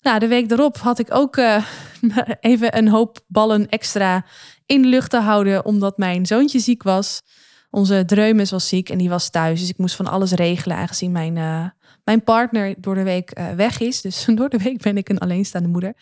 Nou, 0.00 0.18
de 0.18 0.28
week 0.28 0.48
daarop 0.48 0.76
had 0.76 0.98
ik 0.98 1.14
ook 1.14 1.36
uh, 1.36 1.64
even 2.40 2.76
een 2.76 2.88
hoop 2.88 3.20
ballen 3.26 3.68
extra 3.68 4.24
in 4.66 4.82
de 4.82 4.88
lucht 4.88 5.10
te 5.10 5.20
houden. 5.20 5.64
Omdat 5.64 5.98
mijn 5.98 6.26
zoontje 6.26 6.58
ziek 6.58 6.82
was. 6.82 7.22
Onze 7.70 8.04
Dreumes 8.06 8.50
was 8.50 8.68
ziek 8.68 8.88
en 8.88 8.98
die 8.98 9.08
was 9.08 9.30
thuis. 9.30 9.60
Dus 9.60 9.68
ik 9.68 9.78
moest 9.78 9.96
van 9.96 10.06
alles 10.06 10.32
regelen, 10.32 10.76
aangezien 10.76 11.12
mijn... 11.12 11.36
Uh, 11.36 11.66
mijn 12.08 12.24
partner 12.24 12.74
door 12.78 12.94
de 12.94 13.02
week 13.02 13.38
uh, 13.38 13.50
weg 13.50 13.80
is. 13.80 14.00
Dus 14.08 14.26
door 14.34 14.48
de 14.48 14.58
week 14.58 14.82
ben 14.82 14.96
ik 14.96 15.08
een 15.08 15.18
alleenstaande 15.18 15.68
moeder. 15.68 15.94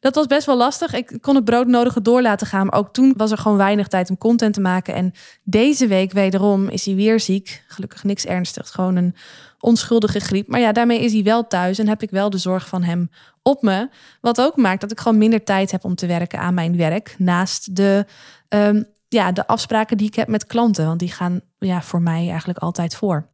Dat 0.00 0.14
was 0.14 0.26
best 0.26 0.46
wel 0.46 0.56
lastig. 0.56 0.92
Ik 0.92 1.18
kon 1.20 1.34
het 1.34 1.44
broodnodige 1.44 2.02
door 2.02 2.22
laten 2.22 2.46
gaan. 2.46 2.66
Maar 2.66 2.78
ook 2.78 2.92
toen 2.92 3.14
was 3.16 3.30
er 3.30 3.38
gewoon 3.38 3.56
weinig 3.56 3.88
tijd 3.88 4.10
om 4.10 4.18
content 4.18 4.54
te 4.54 4.60
maken. 4.60 4.94
En 4.94 5.12
deze 5.42 5.86
week 5.86 6.12
wederom 6.12 6.68
is 6.68 6.84
hij 6.84 6.94
weer 6.94 7.20
ziek. 7.20 7.64
Gelukkig 7.68 8.04
niks 8.04 8.24
ernstigs. 8.24 8.70
Gewoon 8.70 8.96
een 8.96 9.14
onschuldige 9.60 10.20
griep. 10.20 10.48
Maar 10.48 10.60
ja, 10.60 10.72
daarmee 10.72 11.00
is 11.00 11.12
hij 11.12 11.22
wel 11.22 11.46
thuis. 11.46 11.78
En 11.78 11.88
heb 11.88 12.02
ik 12.02 12.10
wel 12.10 12.30
de 12.30 12.38
zorg 12.38 12.68
van 12.68 12.82
hem 12.82 13.10
op 13.42 13.62
me. 13.62 13.88
Wat 14.20 14.40
ook 14.40 14.56
maakt 14.56 14.80
dat 14.80 14.90
ik 14.90 15.00
gewoon 15.00 15.18
minder 15.18 15.44
tijd 15.44 15.70
heb 15.70 15.84
om 15.84 15.94
te 15.94 16.06
werken 16.06 16.38
aan 16.38 16.54
mijn 16.54 16.76
werk. 16.76 17.14
Naast 17.18 17.76
de, 17.76 18.06
um, 18.48 18.86
ja, 19.14 19.32
de 19.32 19.46
afspraken 19.46 19.96
die 19.96 20.06
ik 20.06 20.14
heb 20.14 20.28
met 20.28 20.46
klanten. 20.46 20.86
Want 20.86 20.98
die 20.98 21.12
gaan 21.12 21.40
ja, 21.58 21.82
voor 21.82 22.02
mij 22.02 22.28
eigenlijk 22.28 22.58
altijd 22.58 22.96
voor 22.96 23.32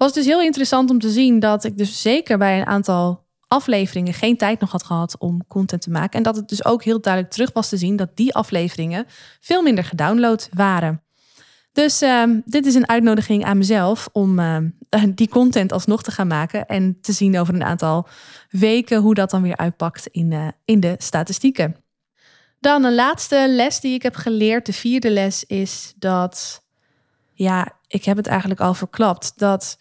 was 0.00 0.12
dus 0.12 0.26
heel 0.26 0.42
interessant 0.42 0.90
om 0.90 0.98
te 0.98 1.10
zien 1.10 1.38
dat 1.38 1.64
ik 1.64 1.78
dus 1.78 2.02
zeker 2.02 2.38
bij 2.38 2.60
een 2.60 2.66
aantal 2.66 3.26
afleveringen 3.48 4.14
geen 4.14 4.36
tijd 4.36 4.60
nog 4.60 4.70
had 4.70 4.84
gehad 4.84 5.18
om 5.18 5.46
content 5.46 5.82
te 5.82 5.90
maken. 5.90 6.16
En 6.18 6.22
dat 6.22 6.36
het 6.36 6.48
dus 6.48 6.64
ook 6.64 6.84
heel 6.84 7.00
duidelijk 7.00 7.32
terug 7.32 7.52
was 7.52 7.68
te 7.68 7.76
zien 7.76 7.96
dat 7.96 8.16
die 8.16 8.34
afleveringen 8.34 9.06
veel 9.40 9.62
minder 9.62 9.84
gedownload 9.84 10.48
waren. 10.52 11.02
Dus 11.72 12.02
ehm, 12.02 12.40
dit 12.44 12.66
is 12.66 12.74
een 12.74 12.88
uitnodiging 12.88 13.44
aan 13.44 13.58
mezelf 13.58 14.08
om 14.12 14.38
ehm, 14.38 14.70
die 15.14 15.28
content 15.28 15.72
alsnog 15.72 16.02
te 16.02 16.10
gaan 16.10 16.26
maken 16.26 16.66
en 16.66 16.98
te 17.00 17.12
zien 17.12 17.38
over 17.38 17.54
een 17.54 17.64
aantal 17.64 18.08
weken 18.50 19.00
hoe 19.00 19.14
dat 19.14 19.30
dan 19.30 19.42
weer 19.42 19.56
uitpakt 19.56 20.06
in, 20.06 20.30
uh, 20.30 20.48
in 20.64 20.80
de 20.80 20.94
statistieken. 20.98 21.76
Dan 22.60 22.84
een 22.84 22.94
laatste 22.94 23.46
les 23.48 23.80
die 23.80 23.94
ik 23.94 24.02
heb 24.02 24.14
geleerd, 24.14 24.66
de 24.66 24.72
vierde 24.72 25.10
les, 25.10 25.44
is 25.44 25.92
dat, 25.96 26.62
ja, 27.32 27.72
ik 27.86 28.04
heb 28.04 28.16
het 28.16 28.26
eigenlijk 28.26 28.60
al 28.60 28.74
verklapt, 28.74 29.32
dat 29.36 29.78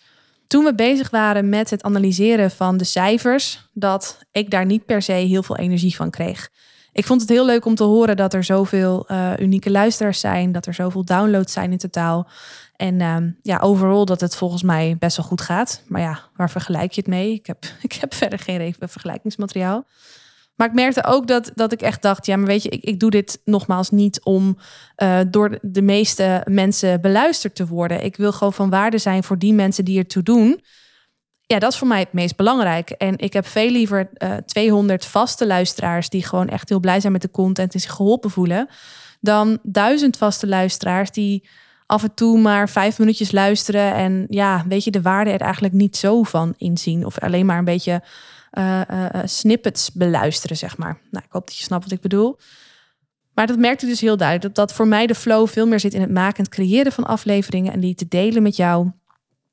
toen 0.47 0.63
we 0.63 0.75
bezig 0.75 1.09
waren 1.09 1.49
met 1.49 1.69
het 1.69 1.83
analyseren 1.83 2.51
van 2.51 2.77
de 2.77 2.83
cijfers, 2.83 3.69
dat 3.73 4.19
ik 4.31 4.49
daar 4.49 4.65
niet 4.65 4.85
per 4.85 5.01
se 5.01 5.11
heel 5.11 5.43
veel 5.43 5.57
energie 5.57 5.95
van 5.95 6.09
kreeg. 6.09 6.49
Ik 6.91 7.05
vond 7.05 7.21
het 7.21 7.29
heel 7.29 7.45
leuk 7.45 7.65
om 7.65 7.75
te 7.75 7.83
horen 7.83 8.15
dat 8.15 8.33
er 8.33 8.43
zoveel 8.43 9.05
uh, 9.07 9.31
unieke 9.37 9.71
luisteraars 9.71 10.19
zijn, 10.19 10.51
dat 10.51 10.65
er 10.65 10.73
zoveel 10.73 11.05
downloads 11.05 11.53
zijn 11.53 11.71
in 11.71 11.77
totaal. 11.77 12.29
En 12.75 12.99
uh, 12.99 13.17
ja, 13.41 13.57
overal 13.57 14.05
dat 14.05 14.21
het 14.21 14.35
volgens 14.35 14.63
mij 14.63 14.95
best 14.99 15.17
wel 15.17 15.25
goed 15.25 15.41
gaat. 15.41 15.83
Maar 15.87 16.01
ja, 16.01 16.19
waar 16.35 16.49
vergelijk 16.49 16.91
je 16.91 17.01
het 17.01 17.09
mee? 17.09 17.33
Ik 17.33 17.45
heb, 17.45 17.65
ik 17.81 17.93
heb 17.93 18.13
verder 18.13 18.39
geen 18.39 18.75
vergelijkingsmateriaal. 18.79 19.85
Maar 20.59 20.67
ik 20.67 20.73
merkte 20.73 21.05
ook 21.05 21.27
dat, 21.27 21.51
dat 21.55 21.71
ik 21.71 21.81
echt 21.81 22.01
dacht, 22.01 22.25
ja, 22.25 22.35
maar 22.35 22.47
weet 22.47 22.63
je, 22.63 22.69
ik, 22.69 22.83
ik 22.83 22.99
doe 22.99 23.09
dit 23.09 23.41
nogmaals 23.45 23.89
niet 23.89 24.23
om 24.23 24.57
uh, 25.03 25.19
door 25.27 25.57
de 25.61 25.81
meeste 25.81 26.41
mensen 26.49 27.01
beluisterd 27.01 27.55
te 27.55 27.67
worden. 27.67 28.03
Ik 28.03 28.15
wil 28.15 28.31
gewoon 28.31 28.53
van 28.53 28.69
waarde 28.69 28.97
zijn 28.97 29.23
voor 29.23 29.37
die 29.37 29.53
mensen 29.53 29.85
die 29.85 29.97
ertoe 29.97 30.23
doen. 30.23 30.61
Ja, 31.41 31.59
dat 31.59 31.71
is 31.71 31.77
voor 31.77 31.87
mij 31.87 31.99
het 31.99 32.13
meest 32.13 32.35
belangrijk. 32.35 32.89
En 32.89 33.17
ik 33.17 33.33
heb 33.33 33.47
veel 33.47 33.69
liever 33.69 34.09
uh, 34.17 34.37
eh, 34.37 34.43
200 34.45 35.05
vaste 35.05 35.47
luisteraars 35.47 36.09
die 36.09 36.25
gewoon 36.25 36.47
echt 36.47 36.69
heel 36.69 36.79
blij 36.79 36.99
zijn 36.99 37.13
met 37.13 37.21
de 37.21 37.31
content 37.31 37.73
en 37.73 37.79
zich 37.79 37.91
geholpen 37.91 38.29
voelen, 38.29 38.67
dan 39.19 39.59
duizend 39.63 40.17
vaste 40.17 40.47
luisteraars 40.47 41.11
die 41.11 41.49
af 41.85 42.03
en 42.03 42.13
toe 42.13 42.39
maar 42.39 42.69
vijf 42.69 42.99
minuutjes 42.99 43.31
luisteren 43.31 43.93
en 43.93 44.25
ja, 44.29 44.65
weet 44.67 44.83
je, 44.83 44.91
de 44.91 45.01
waarde 45.01 45.31
er 45.31 45.41
eigenlijk 45.41 45.73
niet 45.73 45.97
zo 45.97 46.23
van 46.23 46.53
inzien 46.57 47.05
of 47.05 47.19
alleen 47.19 47.45
maar 47.45 47.57
een 47.57 47.65
beetje 47.65 48.01
uh, 48.51 48.81
snippets 49.23 49.91
beluisteren, 49.91 50.57
zeg 50.57 50.77
maar. 50.77 51.01
Nou, 51.11 51.25
ik 51.25 51.31
hoop 51.31 51.47
dat 51.47 51.57
je 51.57 51.63
snapt 51.63 51.83
wat 51.83 51.93
ik 51.93 52.01
bedoel. 52.01 52.37
Maar 53.33 53.47
dat 53.47 53.57
merkte 53.57 53.85
dus 53.85 54.01
heel 54.01 54.17
duidelijk. 54.17 54.55
Dat, 54.55 54.67
dat 54.67 54.77
voor 54.77 54.87
mij 54.87 55.07
de 55.07 55.15
flow 55.15 55.47
veel 55.47 55.67
meer 55.67 55.79
zit 55.79 55.93
in 55.93 56.01
het 56.01 56.11
maken 56.11 56.37
en 56.37 56.43
het 56.43 56.53
creëren 56.53 56.91
van 56.91 57.03
afleveringen. 57.03 57.73
En 57.73 57.79
die 57.79 57.95
te 57.95 58.07
delen 58.07 58.43
met 58.43 58.55
jou. 58.55 58.91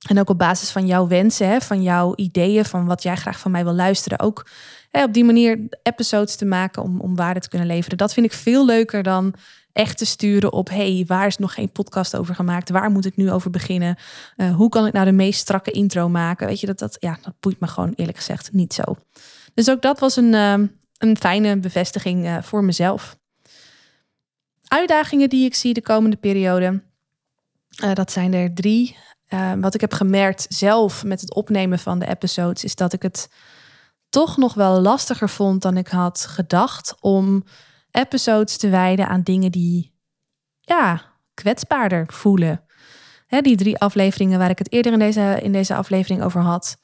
En 0.08 0.18
ook 0.18 0.30
op 0.30 0.38
basis 0.38 0.70
van 0.70 0.86
jouw 0.86 1.06
wensen, 1.06 1.48
hè, 1.48 1.60
van 1.60 1.82
jouw 1.82 2.12
ideeën, 2.14 2.64
van 2.64 2.86
wat 2.86 3.02
jij 3.02 3.16
graag 3.16 3.38
van 3.38 3.50
mij 3.50 3.64
wil 3.64 3.74
luisteren. 3.74 4.20
Ook 4.20 4.46
hè, 4.90 5.04
op 5.04 5.12
die 5.12 5.24
manier 5.24 5.68
episodes 5.82 6.36
te 6.36 6.44
maken 6.44 6.82
om, 6.82 7.00
om 7.00 7.16
waarde 7.16 7.40
te 7.40 7.48
kunnen 7.48 7.68
leveren. 7.68 7.98
Dat 7.98 8.12
vind 8.12 8.26
ik 8.26 8.32
veel 8.32 8.66
leuker 8.66 9.02
dan 9.02 9.34
echt 9.76 9.98
te 9.98 10.06
sturen 10.06 10.52
op: 10.52 10.68
hey, 10.68 11.04
waar 11.06 11.26
is 11.26 11.36
nog 11.36 11.54
geen 11.54 11.70
podcast 11.70 12.16
over 12.16 12.34
gemaakt? 12.34 12.70
Waar 12.70 12.90
moet 12.90 13.04
ik 13.04 13.16
nu 13.16 13.30
over 13.30 13.50
beginnen? 13.50 13.96
Uh, 14.36 14.54
hoe 14.54 14.68
kan 14.68 14.86
ik 14.86 14.92
nou 14.92 15.04
de 15.04 15.12
meest 15.12 15.40
strakke 15.40 15.70
intro 15.70 16.08
maken? 16.08 16.46
Weet 16.46 16.60
je 16.60 16.66
dat 16.66 16.78
dat, 16.78 16.96
ja, 17.00 17.18
dat 17.22 17.34
boeit 17.40 17.60
me 17.60 17.66
gewoon 17.66 17.92
eerlijk 17.96 18.16
gezegd 18.16 18.52
niet 18.52 18.74
zo. 18.74 18.82
Dus 19.54 19.70
ook 19.70 19.82
dat 19.82 19.98
was 19.98 20.16
een, 20.16 20.32
uh, 20.32 20.52
een 20.98 21.16
fijne 21.16 21.56
bevestiging 21.56 22.24
uh, 22.24 22.42
voor 22.42 22.64
mezelf. 22.64 23.16
Uitdagingen 24.68 25.28
die 25.28 25.44
ik 25.44 25.54
zie 25.54 25.74
de 25.74 25.82
komende 25.82 26.16
periode, 26.16 26.82
dat 27.94 28.12
zijn 28.12 28.34
er 28.34 28.54
drie. 28.54 28.96
wat 29.60 29.74
ik 29.74 29.80
heb 29.80 29.92
gemerkt 29.92 30.46
zelf 30.48 31.04
met 31.04 31.20
het 31.20 31.34
opnemen 31.34 31.78
van 31.78 31.98
de 31.98 32.08
episodes, 32.08 32.64
is 32.64 32.74
dat 32.74 32.92
ik 32.92 33.02
het 33.02 33.28
toch 34.08 34.36
nog 34.36 34.54
wel 34.54 34.80
lastiger 34.80 35.28
vond 35.28 35.62
dan 35.62 35.76
ik 35.76 35.88
had 35.88 36.26
gedacht 36.26 36.94
om 37.00 37.44
episodes 37.96 38.56
te 38.56 38.68
wijden 38.68 39.08
aan 39.08 39.22
dingen 39.22 39.50
die 39.50 39.92
ja, 40.60 41.02
kwetsbaarder 41.34 42.04
voelen. 42.12 42.60
Die 43.40 43.56
drie 43.56 43.78
afleveringen 43.78 44.38
waar 44.38 44.50
ik 44.50 44.58
het 44.58 44.72
eerder 44.72 44.92
in 44.92 44.98
deze, 44.98 45.38
in 45.42 45.52
deze 45.52 45.74
aflevering 45.74 46.22
over 46.22 46.40
had. 46.40 46.76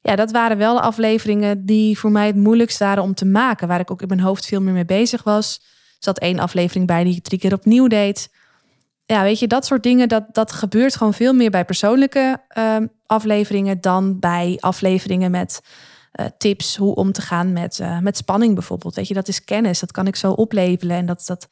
Ja, 0.00 0.16
dat 0.16 0.30
waren 0.30 0.56
wel 0.56 0.80
afleveringen 0.80 1.66
die 1.66 1.98
voor 1.98 2.10
mij 2.10 2.26
het 2.26 2.36
moeilijkst 2.36 2.78
waren 2.78 3.02
om 3.02 3.14
te 3.14 3.24
maken. 3.24 3.68
Waar 3.68 3.80
ik 3.80 3.90
ook 3.90 4.02
in 4.02 4.08
mijn 4.08 4.20
hoofd 4.20 4.46
veel 4.46 4.60
meer 4.60 4.72
mee 4.72 4.84
bezig 4.84 5.22
was. 5.22 5.58
Er 5.60 5.96
zat 5.98 6.18
één 6.18 6.38
aflevering 6.38 6.86
bij 6.86 7.04
die 7.04 7.16
ik 7.16 7.24
drie 7.24 7.38
keer 7.38 7.52
opnieuw 7.52 7.86
deed. 7.86 8.30
Ja, 9.06 9.22
weet 9.22 9.38
je, 9.38 9.46
dat 9.46 9.66
soort 9.66 9.82
dingen, 9.82 10.08
dat, 10.08 10.24
dat 10.32 10.52
gebeurt 10.52 10.96
gewoon 10.96 11.14
veel 11.14 11.32
meer 11.32 11.50
bij 11.50 11.64
persoonlijke 11.64 12.40
uh, 12.58 12.76
afleveringen 13.06 13.80
dan 13.80 14.18
bij 14.18 14.56
afleveringen 14.60 15.30
met 15.30 15.60
uh, 16.12 16.26
tips 16.38 16.76
hoe 16.76 16.94
om 16.94 17.12
te 17.12 17.20
gaan 17.20 17.52
met, 17.52 17.78
uh, 17.78 17.98
met 17.98 18.16
spanning 18.16 18.54
bijvoorbeeld. 18.54 18.94
Weet 18.94 19.08
je, 19.08 19.14
dat 19.14 19.28
is 19.28 19.44
kennis, 19.44 19.80
dat 19.80 19.92
kan 19.92 20.06
ik 20.06 20.16
zo 20.16 20.32
oplevelen. 20.32 20.96
En 20.96 21.06
dat, 21.06 21.24
dat, 21.26 21.48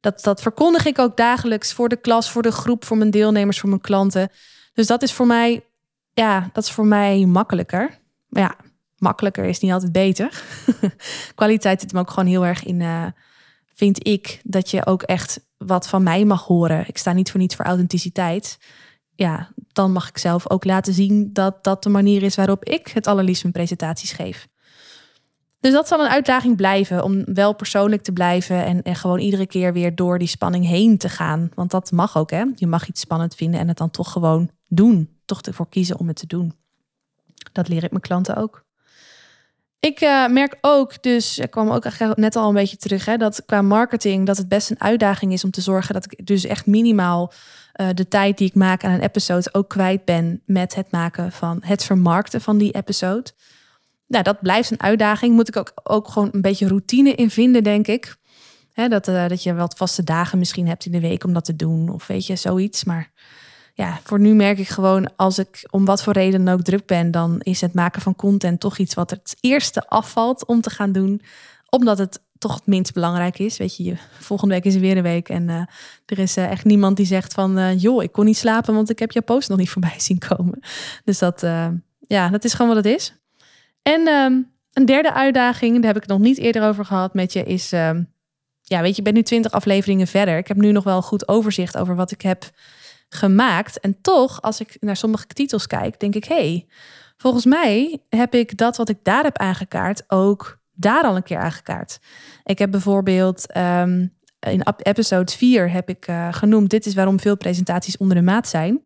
dat, 0.00 0.22
dat 0.22 0.42
verkondig 0.42 0.86
ik 0.86 0.98
ook 0.98 1.16
dagelijks 1.16 1.72
voor 1.72 1.88
de 1.88 1.96
klas, 1.96 2.30
voor 2.30 2.42
de 2.42 2.52
groep, 2.52 2.84
voor 2.84 2.96
mijn 2.96 3.10
deelnemers, 3.10 3.60
voor 3.60 3.68
mijn 3.68 3.80
klanten. 3.80 4.30
Dus 4.72 4.86
dat 4.86 5.02
is 5.02 5.12
voor 5.12 5.26
mij, 5.26 5.64
ja, 6.12 6.50
dat 6.52 6.64
is 6.64 6.70
voor 6.70 6.86
mij 6.86 7.26
makkelijker. 7.26 7.98
Maar 8.28 8.42
ja, 8.42 8.56
makkelijker 8.96 9.44
is 9.44 9.58
niet 9.58 9.72
altijd 9.72 9.92
beter. 9.92 10.42
Kwaliteit 11.34 11.80
zit 11.80 11.90
hem 11.90 12.00
ook 12.00 12.10
gewoon 12.10 12.28
heel 12.28 12.46
erg 12.46 12.64
in, 12.64 12.80
uh, 12.80 13.06
vind 13.74 14.06
ik, 14.06 14.40
dat 14.42 14.70
je 14.70 14.86
ook 14.86 15.02
echt 15.02 15.40
wat 15.56 15.88
van 15.88 16.02
mij 16.02 16.24
mag 16.24 16.44
horen. 16.44 16.84
Ik 16.88 16.98
sta 16.98 17.12
niet 17.12 17.30
voor 17.30 17.40
niets 17.40 17.54
voor 17.54 17.64
authenticiteit 17.64 18.58
ja, 19.20 19.52
dan 19.72 19.92
mag 19.92 20.08
ik 20.08 20.18
zelf 20.18 20.50
ook 20.50 20.64
laten 20.64 20.92
zien 20.92 21.30
dat 21.32 21.64
dat 21.64 21.82
de 21.82 21.88
manier 21.88 22.22
is 22.22 22.34
waarop 22.34 22.64
ik 22.64 22.88
het 22.88 23.06
allerliefst 23.06 23.42
mijn 23.42 23.54
presentaties 23.54 24.12
geef. 24.12 24.48
Dus 25.60 25.72
dat 25.72 25.88
zal 25.88 26.00
een 26.00 26.10
uitdaging 26.10 26.56
blijven 26.56 27.04
om 27.04 27.24
wel 27.24 27.54
persoonlijk 27.54 28.02
te 28.02 28.12
blijven 28.12 28.64
en, 28.64 28.82
en 28.82 28.94
gewoon 28.94 29.18
iedere 29.18 29.46
keer 29.46 29.72
weer 29.72 29.94
door 29.94 30.18
die 30.18 30.28
spanning 30.28 30.66
heen 30.66 30.98
te 30.98 31.08
gaan. 31.08 31.50
Want 31.54 31.70
dat 31.70 31.92
mag 31.92 32.16
ook, 32.16 32.30
hè? 32.30 32.44
Je 32.54 32.66
mag 32.66 32.88
iets 32.88 33.00
spannend 33.00 33.34
vinden 33.34 33.60
en 33.60 33.68
het 33.68 33.76
dan 33.76 33.90
toch 33.90 34.12
gewoon 34.12 34.50
doen. 34.68 35.08
Toch 35.24 35.40
ervoor 35.40 35.68
kiezen 35.68 35.98
om 35.98 36.08
het 36.08 36.16
te 36.16 36.26
doen. 36.26 36.54
Dat 37.52 37.68
leer 37.68 37.84
ik 37.84 37.90
mijn 37.90 38.02
klanten 38.02 38.36
ook. 38.36 38.64
Ik 39.80 40.00
uh, 40.00 40.28
merk 40.28 40.58
ook, 40.60 41.02
dus 41.02 41.38
ik 41.38 41.50
kwam 41.50 41.70
ook 41.70 41.86
net 42.14 42.36
al 42.36 42.48
een 42.48 42.54
beetje 42.54 42.76
terug, 42.76 43.04
hè, 43.04 43.16
dat 43.16 43.42
qua 43.46 43.62
marketing 43.62 44.26
dat 44.26 44.36
het 44.36 44.48
best 44.48 44.70
een 44.70 44.80
uitdaging 44.80 45.32
is 45.32 45.44
om 45.44 45.50
te 45.50 45.60
zorgen 45.60 45.94
dat 45.94 46.12
ik 46.12 46.26
dus 46.26 46.44
echt 46.44 46.66
minimaal 46.66 47.32
uh, 47.80 47.88
de 47.94 48.08
tijd 48.08 48.38
die 48.38 48.48
ik 48.48 48.54
maak 48.54 48.84
aan 48.84 48.92
een 48.92 49.00
episode 49.00 49.48
ook 49.54 49.68
kwijt 49.68 50.04
ben 50.04 50.42
met 50.46 50.74
het 50.74 50.90
maken 50.90 51.32
van 51.32 51.62
het 51.64 51.84
vermarkten 51.84 52.40
van 52.40 52.58
die 52.58 52.72
episode. 52.72 53.30
Nou, 54.06 54.24
dat 54.24 54.40
blijft 54.40 54.70
een 54.70 54.80
uitdaging. 54.80 55.34
Moet 55.34 55.48
ik 55.48 55.56
ook, 55.56 55.72
ook 55.82 56.08
gewoon 56.08 56.28
een 56.32 56.40
beetje 56.40 56.68
routine 56.68 57.14
in 57.14 57.30
vinden, 57.30 57.62
denk 57.62 57.86
ik. 57.86 58.18
Dat, 58.88 59.08
uh, 59.08 59.28
dat 59.28 59.42
je 59.42 59.54
wat 59.54 59.76
vaste 59.76 60.04
dagen 60.04 60.38
misschien 60.38 60.66
hebt 60.66 60.86
in 60.86 60.92
de 60.92 61.00
week 61.00 61.24
om 61.24 61.32
dat 61.32 61.44
te 61.44 61.56
doen, 61.56 61.88
of 61.88 62.06
weet 62.06 62.26
je, 62.26 62.36
zoiets. 62.36 62.84
Maar 62.84 63.12
ja, 63.74 64.00
voor 64.04 64.20
nu 64.20 64.34
merk 64.34 64.58
ik 64.58 64.68
gewoon, 64.68 65.16
als 65.16 65.38
ik 65.38 65.66
om 65.70 65.84
wat 65.84 66.02
voor 66.02 66.12
reden 66.12 66.48
ook 66.48 66.62
druk 66.62 66.86
ben, 66.86 67.10
dan 67.10 67.40
is 67.40 67.60
het 67.60 67.74
maken 67.74 68.02
van 68.02 68.16
content 68.16 68.60
toch 68.60 68.78
iets 68.78 68.94
wat 68.94 69.10
het 69.10 69.36
eerste 69.40 69.88
afvalt 69.88 70.46
om 70.46 70.60
te 70.60 70.70
gaan 70.70 70.92
doen. 70.92 71.22
Omdat 71.68 71.98
het 71.98 72.20
toch 72.40 72.54
het 72.54 72.66
minst 72.66 72.92
belangrijk 72.92 73.38
is. 73.38 73.56
Weet 73.56 73.76
je, 73.76 73.96
volgende 74.18 74.54
week 74.54 74.64
is 74.64 74.74
er 74.74 74.80
weer 74.80 74.96
een 74.96 75.02
week. 75.02 75.28
En 75.28 75.48
uh, 75.48 75.62
er 76.06 76.18
is 76.18 76.36
uh, 76.36 76.50
echt 76.50 76.64
niemand 76.64 76.96
die 76.96 77.06
zegt 77.06 77.32
van... 77.32 77.58
Uh, 77.58 77.80
joh, 77.80 78.02
ik 78.02 78.12
kon 78.12 78.24
niet 78.24 78.36
slapen, 78.36 78.74
want 78.74 78.90
ik 78.90 78.98
heb 78.98 79.12
jouw 79.12 79.22
post 79.22 79.48
nog 79.48 79.58
niet 79.58 79.70
voorbij 79.80 80.00
zien 80.00 80.18
komen. 80.18 80.58
Dus 81.04 81.18
dat, 81.18 81.40
ja, 81.98 82.28
dat 82.28 82.44
is 82.44 82.52
gewoon 82.52 82.74
wat 82.74 82.84
het 82.84 82.94
is. 82.94 83.14
En 83.82 84.08
um, 84.08 84.50
een 84.72 84.84
derde 84.84 85.12
uitdaging, 85.12 85.74
daar 85.74 85.86
heb 85.86 85.96
ik 85.96 86.02
het 86.02 86.10
nog 86.10 86.20
niet 86.20 86.38
eerder 86.38 86.62
over 86.62 86.84
gehad 86.84 87.14
met 87.14 87.32
je, 87.32 87.44
is... 87.44 87.72
Um, 87.72 88.12
ja, 88.62 88.80
weet 88.80 88.90
je, 88.90 88.98
ik 88.98 89.04
ben 89.04 89.14
nu 89.14 89.22
twintig 89.22 89.52
afleveringen 89.52 90.06
verder. 90.06 90.36
Ik 90.36 90.48
heb 90.48 90.56
nu 90.56 90.72
nog 90.72 90.84
wel 90.84 91.02
goed 91.02 91.28
overzicht 91.28 91.76
over 91.76 91.96
wat 91.96 92.10
ik 92.10 92.22
heb 92.22 92.50
gemaakt. 93.08 93.80
En 93.80 94.00
toch, 94.00 94.42
als 94.42 94.60
ik 94.60 94.76
naar 94.80 94.96
sommige 94.96 95.26
titels 95.26 95.66
kijk, 95.66 96.00
denk 96.00 96.14
ik... 96.14 96.24
hey, 96.24 96.66
volgens 97.16 97.44
mij 97.44 98.02
heb 98.08 98.34
ik 98.34 98.56
dat 98.56 98.76
wat 98.76 98.88
ik 98.88 98.98
daar 99.02 99.24
heb 99.24 99.38
aangekaart 99.38 100.04
ook 100.06 100.59
daar 100.80 101.02
al 101.02 101.16
een 101.16 101.22
keer 101.22 101.38
aangekaart. 101.38 101.98
Ik 102.44 102.58
heb 102.58 102.70
bijvoorbeeld 102.70 103.56
um, 103.56 104.12
in 104.40 104.66
episode 104.82 105.32
4 105.32 105.70
heb 105.70 105.88
ik 105.88 106.08
uh, 106.08 106.28
genoemd: 106.30 106.70
Dit 106.70 106.86
is 106.86 106.94
waarom 106.94 107.20
veel 107.20 107.36
presentaties 107.36 107.96
onder 107.96 108.16
de 108.16 108.22
maat 108.22 108.48
zijn. 108.48 108.80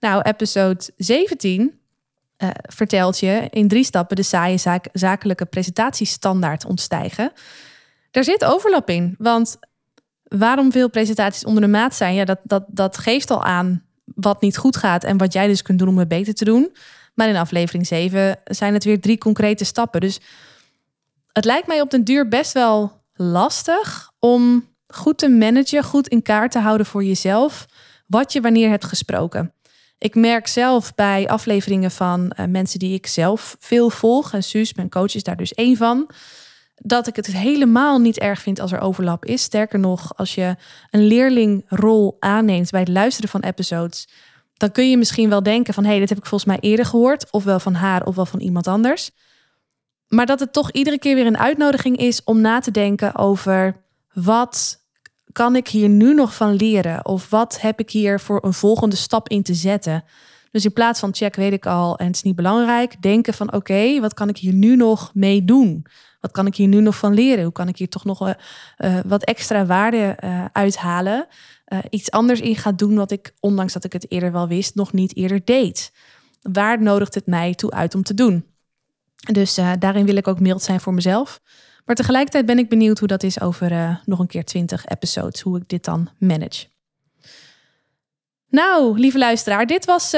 Nou, 0.00 0.22
episode 0.22 0.90
17 0.96 1.60
uh, 1.62 1.68
eh, 2.36 2.50
vertelt 2.62 3.18
je 3.18 3.46
in 3.50 3.68
drie 3.68 3.84
stappen 3.84 4.16
de 4.16 4.22
saaie 4.22 4.58
zaak, 4.58 4.88
zakelijke 4.92 5.44
presentatiestandaard 5.44 6.64
ontstijgen. 6.64 7.32
Daar 8.10 8.24
zit 8.24 8.44
overlap 8.44 8.90
in, 8.90 9.14
want 9.18 9.58
waarom 10.22 10.72
veel 10.72 10.90
presentaties 10.90 11.44
onder 11.44 11.62
de 11.62 11.68
maat 11.68 11.94
zijn, 11.94 12.14
ja, 12.14 12.24
dat, 12.24 12.38
dat, 12.42 12.64
dat 12.66 12.98
geeft 12.98 13.30
al 13.30 13.44
aan 13.44 13.82
wat 14.04 14.40
niet 14.40 14.56
goed 14.56 14.76
gaat 14.76 15.04
en 15.04 15.16
wat 15.16 15.32
jij 15.32 15.46
dus 15.46 15.62
kunt 15.62 15.78
doen 15.78 15.88
om 15.88 15.98
het 15.98 16.08
beter 16.08 16.34
te 16.34 16.44
doen. 16.44 16.72
Maar 17.14 17.28
in 17.28 17.36
aflevering 17.36 17.86
7 17.86 18.38
zijn 18.44 18.74
het 18.74 18.84
weer 18.84 19.00
drie 19.00 19.18
concrete 19.18 19.64
stappen. 19.64 20.00
Dus 20.00 20.20
het 21.38 21.46
lijkt 21.46 21.66
mij 21.66 21.80
op 21.80 21.90
den 21.90 22.04
duur 22.04 22.28
best 22.28 22.52
wel 22.52 23.02
lastig 23.14 24.10
om 24.18 24.68
goed 24.86 25.18
te 25.18 25.28
managen, 25.28 25.84
goed 25.84 26.08
in 26.08 26.22
kaart 26.22 26.52
te 26.52 26.58
houden 26.58 26.86
voor 26.86 27.04
jezelf 27.04 27.66
wat 28.06 28.32
je 28.32 28.40
wanneer 28.40 28.68
hebt 28.68 28.84
gesproken. 28.84 29.52
Ik 29.98 30.14
merk 30.14 30.46
zelf 30.46 30.94
bij 30.94 31.28
afleveringen 31.28 31.90
van 31.90 32.32
uh, 32.36 32.46
mensen 32.46 32.78
die 32.78 32.94
ik 32.94 33.06
zelf 33.06 33.56
veel 33.58 33.90
volg, 33.90 34.32
en 34.32 34.42
Suus, 34.42 34.74
mijn 34.74 34.88
coach, 34.90 35.14
is 35.14 35.22
daar 35.22 35.36
dus 35.36 35.54
één 35.54 35.76
van. 35.76 36.10
dat 36.74 37.06
ik 37.06 37.16
het 37.16 37.26
helemaal 37.26 37.98
niet 37.98 38.18
erg 38.18 38.40
vind 38.40 38.60
als 38.60 38.72
er 38.72 38.80
overlap 38.80 39.24
is. 39.24 39.42
Sterker 39.42 39.78
nog, 39.78 40.16
als 40.16 40.34
je 40.34 40.56
een 40.90 41.06
leerlingrol 41.06 42.16
aanneemt 42.18 42.70
bij 42.70 42.80
het 42.80 42.88
luisteren 42.88 43.30
van 43.30 43.40
episodes, 43.40 44.08
dan 44.56 44.72
kun 44.72 44.90
je 44.90 44.96
misschien 44.96 45.28
wel 45.28 45.42
denken 45.42 45.74
van 45.74 45.84
hé, 45.84 45.90
hey, 45.90 45.98
dit 45.98 46.08
heb 46.08 46.18
ik 46.18 46.26
volgens 46.26 46.50
mij 46.50 46.60
eerder 46.60 46.86
gehoord, 46.86 47.32
ofwel 47.32 47.60
van 47.60 47.74
haar 47.74 48.06
ofwel 48.06 48.26
van 48.26 48.40
iemand 48.40 48.66
anders. 48.66 49.10
Maar 50.08 50.26
dat 50.26 50.40
het 50.40 50.52
toch 50.52 50.70
iedere 50.70 50.98
keer 50.98 51.14
weer 51.14 51.26
een 51.26 51.38
uitnodiging 51.38 51.96
is 51.96 52.24
om 52.24 52.40
na 52.40 52.60
te 52.60 52.70
denken 52.70 53.16
over 53.16 53.84
wat 54.12 54.86
kan 55.32 55.56
ik 55.56 55.68
hier 55.68 55.88
nu 55.88 56.14
nog 56.14 56.34
van 56.34 56.54
leren? 56.54 57.06
Of 57.06 57.30
wat 57.30 57.60
heb 57.60 57.80
ik 57.80 57.90
hier 57.90 58.20
voor 58.20 58.44
een 58.44 58.52
volgende 58.52 58.96
stap 58.96 59.28
in 59.28 59.42
te 59.42 59.54
zetten? 59.54 60.04
Dus 60.50 60.64
in 60.64 60.72
plaats 60.72 61.00
van 61.00 61.14
check 61.14 61.34
weet 61.36 61.52
ik 61.52 61.66
al 61.66 61.96
en 61.98 62.06
het 62.06 62.14
is 62.14 62.22
niet 62.22 62.36
belangrijk, 62.36 63.02
denken 63.02 63.34
van 63.34 63.52
oké, 63.52 64.00
wat 64.00 64.14
kan 64.14 64.28
ik 64.28 64.36
hier 64.36 64.52
nu 64.52 64.76
nog 64.76 65.10
mee 65.14 65.44
doen? 65.44 65.86
Wat 66.20 66.30
kan 66.30 66.46
ik 66.46 66.56
hier 66.56 66.68
nu 66.68 66.80
nog 66.80 66.96
van 66.96 67.14
leren? 67.14 67.44
Hoe 67.44 67.52
kan 67.52 67.68
ik 67.68 67.76
hier 67.78 67.88
toch 67.88 68.04
nog 68.04 68.28
uh, 68.28 68.98
wat 69.06 69.24
extra 69.24 69.66
waarde 69.66 70.16
uh, 70.24 70.44
uithalen? 70.52 71.26
iets 71.90 72.10
anders 72.10 72.40
in 72.40 72.56
gaan 72.56 72.76
doen 72.76 72.96
wat 72.96 73.10
ik, 73.10 73.34
ondanks 73.40 73.72
dat 73.72 73.84
ik 73.84 73.92
het 73.92 74.10
eerder 74.10 74.32
wel 74.32 74.48
wist, 74.48 74.74
nog 74.74 74.92
niet 74.92 75.16
eerder 75.16 75.44
deed. 75.44 75.92
Waar 76.42 76.82
nodigt 76.82 77.14
het 77.14 77.26
mij 77.26 77.54
toe 77.54 77.70
uit 77.70 77.94
om 77.94 78.02
te 78.02 78.14
doen? 78.14 78.44
Dus 79.32 79.54
daarin 79.78 80.06
wil 80.06 80.16
ik 80.16 80.28
ook 80.28 80.40
mild 80.40 80.62
zijn 80.62 80.80
voor 80.80 80.94
mezelf. 80.94 81.40
Maar 81.84 81.96
tegelijkertijd 81.96 82.46
ben 82.46 82.58
ik 82.58 82.68
benieuwd 82.68 82.98
hoe 82.98 83.08
dat 83.08 83.22
is 83.22 83.40
over 83.40 84.00
nog 84.04 84.18
een 84.18 84.26
keer 84.26 84.44
20 84.44 84.86
episodes, 84.86 85.40
hoe 85.40 85.58
ik 85.58 85.68
dit 85.68 85.84
dan 85.84 86.08
manage. 86.18 86.66
Nou, 88.48 88.98
lieve 88.98 89.18
luisteraar, 89.18 89.66
dit 89.66 89.84
was 89.84 90.12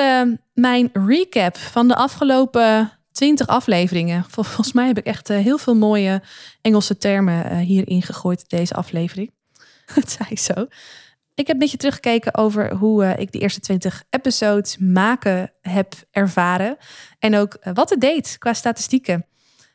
mijn 0.53 0.91
recap 0.93 1.57
van 1.57 1.89
de 1.89 1.95
afgelopen 1.95 3.01
20 3.13 3.47
afleveringen. 3.47 4.25
Volgens 4.29 4.73
mij 4.73 4.87
heb 4.87 4.99
ik 4.99 5.07
echt 5.07 5.31
eh, 5.31 5.39
heel 5.39 5.59
veel 5.59 5.75
mooie 5.75 6.23
Engelse 6.61 6.97
termen 6.97 7.57
hierin 7.59 8.03
gegooid, 8.03 8.49
deze 8.49 8.75
aflevering. 8.75 9.33
dat 9.95 10.11
zei 10.11 10.37
zo. 10.37 10.67
Ik 11.41 11.47
heb 11.47 11.55
een 11.55 11.63
beetje 11.63 11.77
teruggekeken 11.77 12.35
over 12.35 12.75
hoe 12.75 13.05
uh, 13.05 13.19
ik 13.19 13.33
de 13.33 13.39
eerste 13.39 13.61
20 13.61 14.05
episodes 14.11 14.77
maken 14.79 15.53
heb 15.61 15.95
ervaren. 16.11 16.77
En 17.19 17.37
ook 17.37 17.57
wat 17.75 17.91
het 17.91 18.01
deed 18.01 18.37
qua 18.39 18.53
statistieken. 18.53 19.27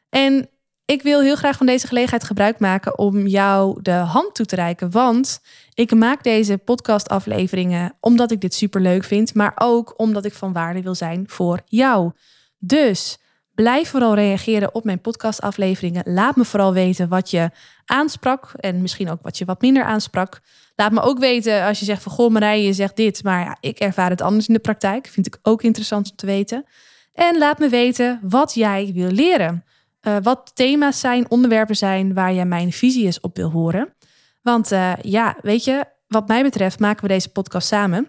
En 0.09 0.49
ik 0.85 1.01
wil 1.01 1.21
heel 1.21 1.35
graag 1.35 1.57
van 1.57 1.65
deze 1.65 1.87
gelegenheid 1.87 2.23
gebruik 2.23 2.59
maken 2.59 2.97
om 2.97 3.27
jou 3.27 3.81
de 3.81 3.91
hand 3.91 4.35
toe 4.35 4.45
te 4.45 4.55
reiken. 4.55 4.91
Want 4.91 5.41
ik 5.73 5.95
maak 5.95 6.23
deze 6.23 6.57
podcastafleveringen 6.57 7.93
omdat 7.99 8.31
ik 8.31 8.41
dit 8.41 8.53
super 8.53 8.81
leuk 8.81 9.03
vind. 9.03 9.33
Maar 9.33 9.51
ook 9.55 9.93
omdat 9.97 10.25
ik 10.25 10.33
van 10.33 10.53
waarde 10.53 10.81
wil 10.81 10.95
zijn 10.95 11.23
voor 11.27 11.61
jou. 11.65 12.11
Dus 12.57 13.17
Blijf 13.55 13.89
vooral 13.89 14.15
reageren 14.15 14.75
op 14.75 14.83
mijn 14.83 15.01
podcastafleveringen. 15.01 16.13
Laat 16.13 16.35
me 16.35 16.45
vooral 16.45 16.73
weten 16.73 17.07
wat 17.07 17.31
je 17.31 17.49
aansprak 17.85 18.51
en 18.55 18.81
misschien 18.81 19.09
ook 19.09 19.21
wat 19.21 19.37
je 19.37 19.45
wat 19.45 19.61
minder 19.61 19.83
aansprak. 19.83 20.41
Laat 20.75 20.91
me 20.91 21.01
ook 21.01 21.19
weten 21.19 21.63
als 21.63 21.79
je 21.79 21.85
zegt 21.85 22.03
van 22.03 22.11
goh 22.11 22.31
Marije, 22.31 22.65
je 22.65 22.73
zegt 22.73 22.95
dit, 22.95 23.23
maar 23.23 23.39
ja, 23.39 23.57
ik 23.59 23.79
ervaar 23.79 24.09
het 24.09 24.21
anders 24.21 24.47
in 24.47 24.53
de 24.53 24.59
praktijk. 24.59 25.07
Vind 25.07 25.27
ik 25.27 25.39
ook 25.41 25.63
interessant 25.63 26.09
om 26.09 26.15
te 26.15 26.25
weten. 26.25 26.65
En 27.13 27.37
laat 27.37 27.59
me 27.59 27.69
weten 27.69 28.19
wat 28.21 28.53
jij 28.53 28.91
wil 28.93 29.09
leren. 29.09 29.63
Uh, 30.01 30.15
wat 30.21 30.51
thema's 30.53 30.99
zijn, 30.99 31.29
onderwerpen 31.29 31.75
zijn 31.75 32.13
waar 32.13 32.33
jij 32.33 32.45
mijn 32.45 32.71
visie 32.71 33.05
eens 33.05 33.19
op 33.19 33.37
wil 33.37 33.51
horen. 33.51 33.93
Want 34.41 34.71
uh, 34.71 34.93
ja, 35.01 35.35
weet 35.41 35.63
je, 35.63 35.85
wat 36.07 36.27
mij 36.27 36.43
betreft 36.43 36.79
maken 36.79 37.01
we 37.01 37.07
deze 37.07 37.29
podcast 37.29 37.67
samen. 37.67 38.07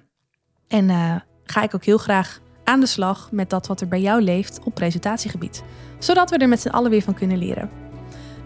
En 0.68 0.88
uh, 0.88 1.14
ga 1.44 1.62
ik 1.62 1.74
ook 1.74 1.84
heel 1.84 1.98
graag 1.98 2.40
aan 2.64 2.80
de 2.80 2.86
slag 2.86 3.32
met 3.32 3.50
dat 3.50 3.66
wat 3.66 3.80
er 3.80 3.88
bij 3.88 4.00
jou 4.00 4.22
leeft 4.22 4.60
op 4.64 4.74
presentatiegebied. 4.74 5.62
Zodat 5.98 6.30
we 6.30 6.36
er 6.36 6.48
met 6.48 6.60
z'n 6.60 6.68
allen 6.68 6.90
weer 6.90 7.02
van 7.02 7.14
kunnen 7.14 7.38
leren. 7.38 7.70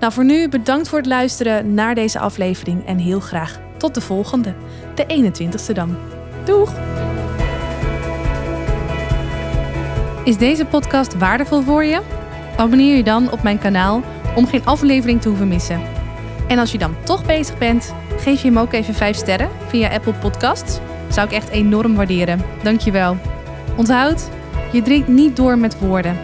Nou, 0.00 0.12
voor 0.12 0.24
nu 0.24 0.48
bedankt 0.48 0.88
voor 0.88 0.98
het 0.98 1.06
luisteren 1.06 1.74
naar 1.74 1.94
deze 1.94 2.18
aflevering 2.18 2.86
en 2.86 2.98
heel 2.98 3.20
graag 3.20 3.60
tot 3.80 3.94
de 3.94 4.00
volgende, 4.00 4.54
de 4.94 5.32
21ste 5.32 5.72
dan. 5.72 5.96
Doeg! 6.44 6.72
Is 10.24 10.36
deze 10.36 10.64
podcast 10.64 11.18
waardevol 11.18 11.62
voor 11.62 11.84
je? 11.84 12.00
Abonneer 12.56 12.96
je 12.96 13.02
dan 13.02 13.30
op 13.30 13.42
mijn 13.42 13.58
kanaal 13.58 14.02
om 14.34 14.46
geen 14.46 14.66
aflevering 14.66 15.20
te 15.20 15.28
hoeven 15.28 15.48
missen. 15.48 15.80
En 16.48 16.58
als 16.58 16.72
je 16.72 16.78
dan 16.78 16.94
toch 17.04 17.26
bezig 17.26 17.58
bent, 17.58 17.94
geef 18.18 18.42
je 18.42 18.48
hem 18.48 18.58
ook 18.58 18.72
even 18.72 18.94
5 18.94 19.16
sterren 19.16 19.48
via 19.66 19.88
Apple 19.88 20.12
Podcasts. 20.12 20.78
Zou 21.08 21.26
ik 21.26 21.32
echt 21.32 21.48
enorm 21.48 21.94
waarderen. 21.94 22.42
Dankjewel. 22.62 23.16
Onthoud, 23.76 24.28
je 24.72 24.82
drinkt 24.82 25.08
niet 25.08 25.36
door 25.36 25.58
met 25.58 25.78
woorden, 25.78 26.16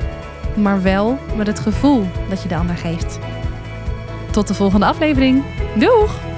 maar 0.54 0.82
wel 0.82 1.18
met 1.36 1.46
het 1.46 1.58
gevoel 1.58 2.06
dat 2.28 2.42
je 2.42 2.48
de 2.48 2.56
ander 2.56 2.76
geeft. 2.76 3.18
Tot 4.30 4.48
de 4.48 4.54
volgende 4.54 4.86
aflevering. 4.86 5.42
Doeg! 5.74 6.35